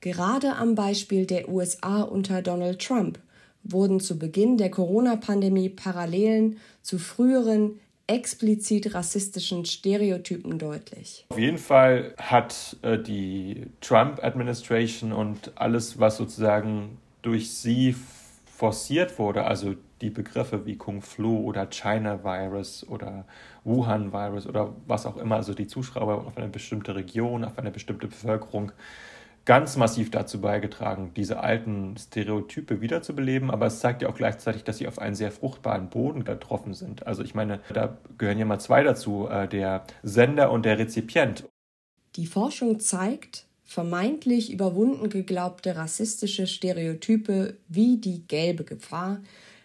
Gerade 0.00 0.56
am 0.56 0.74
Beispiel 0.74 1.26
der 1.26 1.48
USA 1.48 2.02
unter 2.02 2.42
Donald 2.42 2.80
Trump 2.80 3.18
wurden 3.64 3.98
zu 3.98 4.18
Beginn 4.18 4.58
der 4.58 4.70
Corona-Pandemie 4.70 5.68
Parallelen 5.68 6.58
zu 6.82 6.98
früheren 6.98 7.80
explizit 8.06 8.94
rassistischen 8.94 9.64
Stereotypen 9.64 10.58
deutlich. 10.58 11.26
Auf 11.30 11.38
jeden 11.38 11.58
Fall 11.58 12.14
hat 12.18 12.76
äh, 12.82 12.98
die 12.98 13.66
Trump-Administration 13.80 15.12
und 15.12 15.52
alles, 15.56 15.98
was 15.98 16.16
sozusagen 16.16 16.98
durch 17.22 17.52
sie 17.52 17.96
forciert 18.56 19.18
wurde, 19.18 19.44
also 19.44 19.74
die 20.00 20.08
Begriffe 20.08 20.64
wie 20.64 20.76
Kung 20.76 21.02
Flu 21.02 21.44
oder 21.44 21.66
China 21.66 22.24
Virus 22.24 22.86
oder 22.88 23.26
Wuhan 23.64 24.12
Virus 24.12 24.46
oder 24.46 24.74
was 24.86 25.04
auch 25.04 25.18
immer, 25.18 25.36
also 25.36 25.52
die 25.52 25.66
Zuschauer 25.66 26.26
auf 26.26 26.38
eine 26.38 26.48
bestimmte 26.48 26.94
Region, 26.94 27.44
auf 27.44 27.58
eine 27.58 27.70
bestimmte 27.70 28.06
Bevölkerung, 28.08 28.72
ganz 29.44 29.76
massiv 29.76 30.10
dazu 30.10 30.40
beigetragen, 30.40 31.12
diese 31.14 31.40
alten 31.40 31.96
Stereotype 31.98 32.80
wiederzubeleben. 32.80 33.50
Aber 33.50 33.66
es 33.66 33.80
zeigt 33.80 34.02
ja 34.02 34.08
auch 34.08 34.14
gleichzeitig, 34.14 34.64
dass 34.64 34.78
sie 34.78 34.88
auf 34.88 34.98
einen 34.98 35.14
sehr 35.14 35.30
fruchtbaren 35.30 35.90
Boden 35.90 36.24
getroffen 36.24 36.72
sind. 36.72 37.06
Also 37.06 37.22
ich 37.22 37.34
meine, 37.34 37.60
da 37.72 37.98
gehören 38.16 38.38
ja 38.38 38.46
mal 38.46 38.58
zwei 38.58 38.82
dazu, 38.82 39.28
äh, 39.28 39.46
der 39.48 39.84
Sender 40.02 40.50
und 40.50 40.64
der 40.64 40.78
Rezipient. 40.78 41.44
Die 42.16 42.26
Forschung 42.26 42.80
zeigt, 42.80 43.45
vermeintlich 43.66 44.52
überwunden 44.52 45.10
geglaubte 45.10 45.76
rassistische 45.76 46.46
Stereotype 46.46 47.56
wie 47.68 47.98
die 47.98 48.26
gelbe 48.26 48.64
Gefahr 48.64 49.20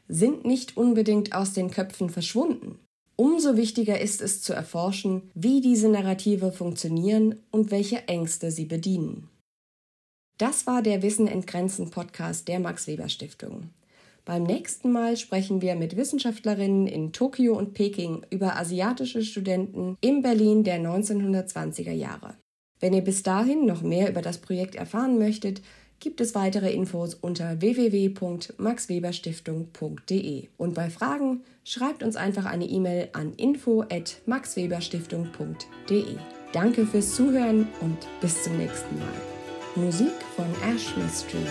sind 0.08 0.44
nicht 0.44 0.76
unbedingt 0.76 1.34
aus 1.34 1.54
den 1.54 1.72
Köpfen 1.72 2.10
verschwunden. 2.10 2.80
Umso 3.16 3.56
wichtiger 3.56 4.02
ist 4.02 4.22
es 4.22 4.42
zu 4.42 4.52
erforschen, 4.52 5.30
wie 5.36 5.62
diese 5.62 5.88
Narrative 5.88 6.52
funktionieren 6.52 7.36
und 7.52 7.72
welche 7.72 8.08
Ängste 8.08 8.52
sie 8.52 8.66
bedienen. 8.66 9.30
Das 10.40 10.66
war 10.66 10.82
der 10.82 11.04
Wissen 11.04 11.28
entgrenzen 11.28 11.92
Podcast 11.92 12.48
der 12.48 12.60
Max 12.60 12.88
Weber 12.88 13.10
Stiftung. 13.10 13.70
Beim 14.26 14.44
nächsten 14.44 14.92
Mal 14.92 15.18
sprechen 15.18 15.62
wir 15.62 15.76
mit 15.76 15.96
Wissenschaftlerinnen 15.96 16.88
in 16.88 17.14
Tokio 17.14 17.56
und 17.56 17.74
Peking 17.74 18.26
über 18.32 18.56
asiatische 18.56 19.24
Studenten 19.24 19.98
im 20.02 20.22
Berlin 20.22 20.64
der 20.64 20.80
1920er 20.80 21.92
Jahre. 21.92 22.36
Wenn 22.82 22.94
ihr 22.94 23.04
bis 23.04 23.24
dahin 23.24 23.66
noch 23.66 23.84
mehr 23.84 24.10
über 24.10 24.22
das 24.22 24.40
Projekt 24.40 24.76
erfahren 24.76 25.18
möchtet, 25.18 25.62
gibt 26.02 26.20
es 26.20 26.36
weitere 26.36 26.74
Infos 26.74 27.14
unter 27.14 27.62
www.maxweberstiftung.de. 27.62 30.50
Und 30.58 30.74
bei 30.74 30.90
Fragen 30.90 31.46
schreibt 31.64 32.04
uns 32.04 32.18
einfach 32.18 32.44
eine 32.46 32.66
E-Mail 32.66 33.08
an 33.14 33.32
info@maxweberstiftung.de. 33.34 36.18
Danke 36.52 36.86
fürs 36.86 37.16
Zuhören 37.16 37.70
und 37.80 38.00
bis 38.20 38.44
zum 38.44 38.58
nächsten 38.58 39.00
Mal. 39.00 39.08
Musik 39.76 40.12
von 40.36 40.48
Ash 40.68 40.98
Mystery. 40.98 41.48